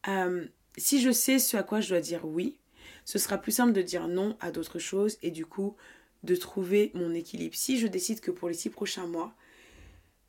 Euh, 0.08 0.46
si 0.78 1.02
je 1.02 1.10
sais 1.10 1.38
ce 1.38 1.58
à 1.58 1.62
quoi 1.62 1.82
je 1.82 1.90
dois 1.90 2.00
dire 2.00 2.24
oui, 2.24 2.56
ce 3.04 3.18
sera 3.18 3.36
plus 3.36 3.52
simple 3.52 3.74
de 3.74 3.82
dire 3.82 4.08
non 4.08 4.38
à 4.40 4.50
d'autres 4.50 4.78
choses 4.78 5.18
et 5.20 5.30
du 5.30 5.44
coup 5.44 5.76
de 6.24 6.36
trouver 6.36 6.90
mon 6.94 7.12
équilibre. 7.14 7.54
Si 7.54 7.78
je 7.78 7.86
décide 7.86 8.20
que 8.20 8.30
pour 8.30 8.48
les 8.48 8.54
six 8.54 8.70
prochains 8.70 9.06
mois, 9.06 9.34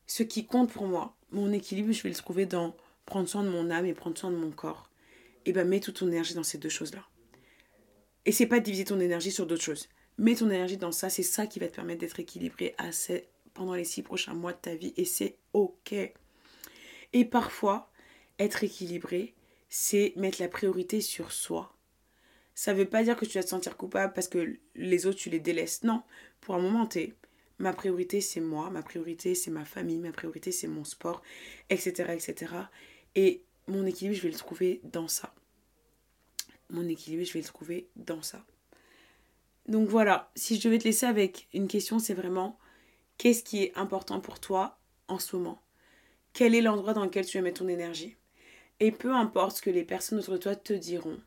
ce 0.07 0.23
qui 0.23 0.45
compte 0.45 0.71
pour 0.71 0.85
moi, 0.85 1.15
mon 1.31 1.51
équilibre, 1.51 1.91
je 1.91 2.03
vais 2.03 2.09
le 2.09 2.15
trouver 2.15 2.45
dans 2.45 2.75
prendre 3.05 3.29
soin 3.29 3.43
de 3.43 3.49
mon 3.49 3.69
âme 3.69 3.85
et 3.85 3.93
prendre 3.93 4.17
soin 4.17 4.31
de 4.31 4.35
mon 4.35 4.51
corps. 4.51 4.89
Et 5.45 5.49
eh 5.49 5.53
bien, 5.53 5.63
mets 5.63 5.79
toute 5.79 5.97
ton 5.97 6.07
énergie 6.07 6.33
dans 6.33 6.43
ces 6.43 6.57
deux 6.57 6.69
choses-là. 6.69 7.05
Et 8.25 8.31
c'est 8.31 8.47
pas 8.47 8.59
diviser 8.59 8.85
ton 8.85 8.99
énergie 8.99 9.31
sur 9.31 9.45
d'autres 9.45 9.63
choses. 9.63 9.87
Mets 10.17 10.35
ton 10.35 10.49
énergie 10.49 10.77
dans 10.77 10.91
ça, 10.91 11.09
c'est 11.09 11.23
ça 11.23 11.45
qui 11.45 11.59
va 11.59 11.67
te 11.67 11.75
permettre 11.75 11.99
d'être 11.99 12.19
équilibré 12.19 12.75
pendant 13.53 13.75
les 13.75 13.83
six 13.83 14.01
prochains 14.01 14.33
mois 14.33 14.53
de 14.53 14.57
ta 14.57 14.75
vie 14.75 14.93
et 14.97 15.05
c'est 15.05 15.37
ok. 15.53 15.93
Et 17.13 17.25
parfois, 17.25 17.91
être 18.39 18.63
équilibré, 18.63 19.35
c'est 19.69 20.13
mettre 20.15 20.41
la 20.41 20.47
priorité 20.47 20.99
sur 20.99 21.31
soi 21.31 21.74
ça 22.55 22.73
veut 22.73 22.85
pas 22.85 23.03
dire 23.03 23.17
que 23.17 23.25
tu 23.25 23.37
vas 23.37 23.43
te 23.43 23.49
sentir 23.49 23.75
coupable 23.75 24.13
parce 24.13 24.29
que 24.29 24.57
les 24.75 25.05
autres, 25.05 25.19
tu 25.19 25.29
les 25.29 25.41
délaisses. 25.41 25.83
Non, 25.83 26.01
pour 26.39 26.55
un 26.55 26.59
moment 26.59 26.85
T, 26.85 27.13
ma 27.59 27.73
priorité, 27.73 28.21
c'est 28.21 28.39
moi, 28.39 28.69
ma 28.69 28.81
priorité, 28.81 29.35
c'est 29.35 29.51
ma 29.51 29.65
famille, 29.65 29.97
ma 29.97 30.13
priorité, 30.13 30.53
c'est 30.53 30.67
mon 30.67 30.85
sport, 30.85 31.21
etc., 31.69 32.13
etc. 32.13 32.53
Et 33.15 33.43
mon 33.67 33.85
équilibre, 33.85 34.15
je 34.15 34.21
vais 34.21 34.31
le 34.31 34.37
trouver 34.37 34.79
dans 34.85 35.09
ça. 35.09 35.35
Mon 36.69 36.87
équilibre, 36.87 37.25
je 37.25 37.33
vais 37.33 37.41
le 37.41 37.45
trouver 37.45 37.89
dans 37.97 38.21
ça. 38.21 38.43
Donc 39.67 39.89
voilà, 39.89 40.31
si 40.35 40.57
je 40.57 40.63
devais 40.63 40.79
te 40.79 40.85
laisser 40.85 41.07
avec 41.07 41.49
une 41.53 41.67
question, 41.67 41.99
c'est 41.99 42.13
vraiment 42.13 42.57
qu'est-ce 43.17 43.43
qui 43.43 43.63
est 43.63 43.77
important 43.77 44.21
pour 44.21 44.39
toi 44.39 44.79
en 45.07 45.19
ce 45.19 45.35
moment? 45.35 45.61
Quel 46.31 46.55
est 46.55 46.61
l'endroit 46.61 46.93
dans 46.93 47.03
lequel 47.03 47.25
tu 47.25 47.37
vas 47.37 47.43
mettre 47.43 47.59
ton 47.59 47.67
énergie? 47.67 48.15
Et 48.79 48.91
peu 48.91 49.13
importe 49.13 49.57
ce 49.57 49.61
que 49.61 49.69
les 49.69 49.83
personnes 49.83 50.19
autour 50.19 50.33
de 50.35 50.39
toi 50.39 50.55
te 50.55 50.73
diront, 50.73 51.19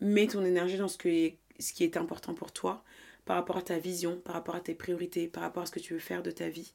mets 0.00 0.26
ton 0.26 0.44
énergie 0.44 0.76
dans 0.76 0.88
ce, 0.88 0.98
que, 0.98 1.32
ce 1.58 1.72
qui 1.72 1.84
est 1.84 1.96
important 1.96 2.34
pour 2.34 2.52
toi, 2.52 2.84
par 3.24 3.36
rapport 3.36 3.56
à 3.56 3.62
ta 3.62 3.78
vision, 3.78 4.16
par 4.16 4.34
rapport 4.34 4.54
à 4.54 4.60
tes 4.60 4.74
priorités, 4.74 5.28
par 5.28 5.42
rapport 5.42 5.62
à 5.62 5.66
ce 5.66 5.72
que 5.72 5.80
tu 5.80 5.94
veux 5.94 6.00
faire 6.00 6.22
de 6.22 6.30
ta 6.30 6.48
vie. 6.48 6.72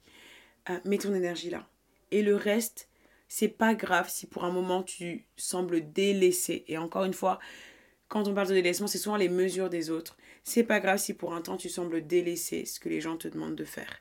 Euh, 0.69 0.79
mets 0.85 0.97
ton 0.97 1.13
énergie 1.13 1.49
là. 1.49 1.67
Et 2.11 2.21
le 2.21 2.35
reste, 2.35 2.89
c'est 3.27 3.49
pas 3.49 3.73
grave 3.75 4.09
si 4.09 4.27
pour 4.27 4.45
un 4.45 4.51
moment 4.51 4.83
tu 4.83 5.25
sembles 5.38 5.91
délaissé. 5.91 6.63
Et 6.67 6.77
encore 6.77 7.05
une 7.05 7.13
fois, 7.13 7.39
quand 8.07 8.27
on 8.27 8.33
parle 8.33 8.47
de 8.47 8.53
délaissement, 8.53 8.88
c'est 8.88 8.97
souvent 8.97 9.17
les 9.17 9.29
mesures 9.29 9.69
des 9.69 9.89
autres. 9.89 10.17
C'est 10.43 10.63
pas 10.63 10.79
grave 10.79 10.99
si 10.99 11.13
pour 11.13 11.33
un 11.33 11.41
temps 11.41 11.57
tu 11.57 11.69
sembles 11.69 12.05
délaisser 12.05 12.65
ce 12.65 12.79
que 12.79 12.89
les 12.89 13.01
gens 13.01 13.17
te 13.17 13.27
demandent 13.27 13.55
de 13.55 13.65
faire. 13.65 13.99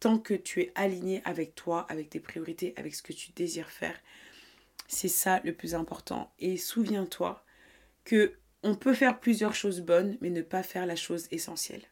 Tant 0.00 0.18
que 0.18 0.34
tu 0.34 0.60
es 0.60 0.72
aligné 0.74 1.22
avec 1.24 1.54
toi, 1.54 1.86
avec 1.88 2.10
tes 2.10 2.20
priorités, 2.20 2.72
avec 2.76 2.94
ce 2.94 3.02
que 3.02 3.12
tu 3.12 3.32
désires 3.32 3.70
faire, 3.70 3.98
c'est 4.88 5.08
ça 5.08 5.40
le 5.44 5.52
plus 5.52 5.74
important. 5.74 6.32
Et 6.38 6.56
souviens-toi 6.56 7.44
que 8.04 8.34
on 8.62 8.74
peut 8.74 8.94
faire 8.94 9.18
plusieurs 9.18 9.54
choses 9.54 9.80
bonnes, 9.80 10.16
mais 10.20 10.30
ne 10.30 10.42
pas 10.42 10.62
faire 10.62 10.86
la 10.86 10.96
chose 10.96 11.26
essentielle. 11.30 11.82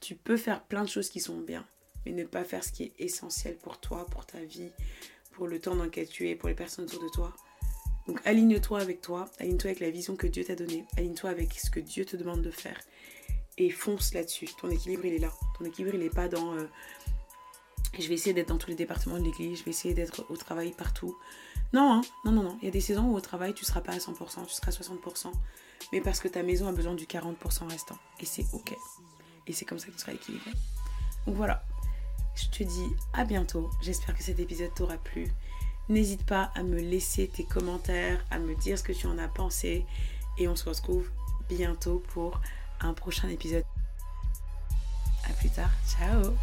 Tu 0.00 0.14
peux 0.14 0.36
faire 0.36 0.64
plein 0.64 0.84
de 0.84 0.88
choses 0.88 1.08
qui 1.08 1.20
sont 1.20 1.40
bien, 1.40 1.66
mais 2.04 2.12
ne 2.12 2.24
pas 2.24 2.44
faire 2.44 2.62
ce 2.62 2.72
qui 2.72 2.84
est 2.84 2.94
essentiel 2.98 3.56
pour 3.56 3.80
toi, 3.80 4.06
pour 4.06 4.26
ta 4.26 4.40
vie, 4.40 4.70
pour 5.32 5.46
le 5.48 5.60
temps 5.60 5.74
dans 5.74 5.84
lequel 5.84 6.08
tu 6.08 6.28
es, 6.28 6.36
pour 6.36 6.48
les 6.48 6.54
personnes 6.54 6.84
autour 6.84 7.02
de 7.02 7.08
toi. 7.08 7.34
Donc 8.06 8.20
aligne-toi 8.24 8.80
avec 8.80 9.00
toi, 9.00 9.28
aligne-toi 9.40 9.70
avec 9.70 9.80
la 9.80 9.90
vision 9.90 10.14
que 10.14 10.28
Dieu 10.28 10.44
t'a 10.44 10.54
donnée, 10.54 10.84
aligne-toi 10.96 11.30
avec 11.30 11.52
ce 11.54 11.70
que 11.70 11.80
Dieu 11.80 12.04
te 12.04 12.16
demande 12.16 12.42
de 12.42 12.50
faire. 12.50 12.80
et 13.58 13.70
fonce 13.70 14.12
là-dessus. 14.12 14.48
Ton 14.60 14.70
équilibre, 14.70 15.06
il 15.06 15.14
est 15.14 15.18
là. 15.18 15.32
Ton 15.58 15.64
équilibre, 15.64 15.94
il 15.94 16.00
n'est 16.00 16.10
pas 16.10 16.28
dans... 16.28 16.54
Euh, 16.54 16.66
je 17.98 18.06
vais 18.06 18.14
essayer 18.14 18.34
d'être 18.34 18.48
dans 18.48 18.58
tous 18.58 18.68
les 18.68 18.76
départements 18.76 19.18
de 19.18 19.24
l'église, 19.24 19.60
je 19.60 19.64
vais 19.64 19.70
essayer 19.70 19.94
d'être 19.94 20.26
au 20.30 20.36
travail 20.36 20.72
partout. 20.72 21.16
Non, 21.72 21.92
hein, 21.92 22.02
non, 22.24 22.32
non, 22.32 22.42
non. 22.42 22.58
Il 22.62 22.66
y 22.66 22.68
a 22.68 22.70
des 22.70 22.80
saisons 22.80 23.04
où 23.04 23.16
au 23.16 23.20
travail, 23.20 23.54
tu 23.54 23.64
ne 23.64 23.66
seras 23.66 23.80
pas 23.80 23.92
à 23.92 23.98
100%, 23.98 24.46
tu 24.46 24.54
seras 24.54 24.68
à 24.68 24.70
60%. 24.70 25.32
Mais 25.92 26.00
parce 26.00 26.20
que 26.20 26.28
ta 26.28 26.42
maison 26.42 26.68
a 26.68 26.72
besoin 26.72 26.94
du 26.94 27.04
40% 27.04 27.70
restant. 27.70 27.98
Et 28.20 28.26
c'est 28.26 28.46
OK. 28.52 28.76
Et 29.46 29.52
c'est 29.52 29.64
comme 29.64 29.78
ça 29.78 29.86
que 29.86 29.92
tu 29.92 29.98
seras 29.98 30.12
équilibré. 30.12 30.50
Donc 31.26 31.36
voilà. 31.36 31.64
Je 32.34 32.48
te 32.48 32.62
dis 32.62 32.88
à 33.12 33.24
bientôt. 33.24 33.70
J'espère 33.80 34.14
que 34.16 34.22
cet 34.22 34.38
épisode 34.38 34.74
t'aura 34.74 34.96
plu. 34.96 35.28
N'hésite 35.88 36.24
pas 36.26 36.50
à 36.54 36.62
me 36.62 36.80
laisser 36.80 37.28
tes 37.28 37.44
commentaires, 37.44 38.24
à 38.30 38.38
me 38.38 38.54
dire 38.56 38.78
ce 38.78 38.82
que 38.82 38.92
tu 38.92 39.06
en 39.06 39.18
as 39.18 39.28
pensé. 39.28 39.86
Et 40.38 40.48
on 40.48 40.56
se 40.56 40.68
retrouve 40.68 41.10
bientôt 41.48 42.02
pour 42.08 42.40
un 42.80 42.92
prochain 42.92 43.28
épisode. 43.28 43.64
A 45.24 45.32
plus 45.34 45.50
tard. 45.50 45.70
Ciao 45.88 46.34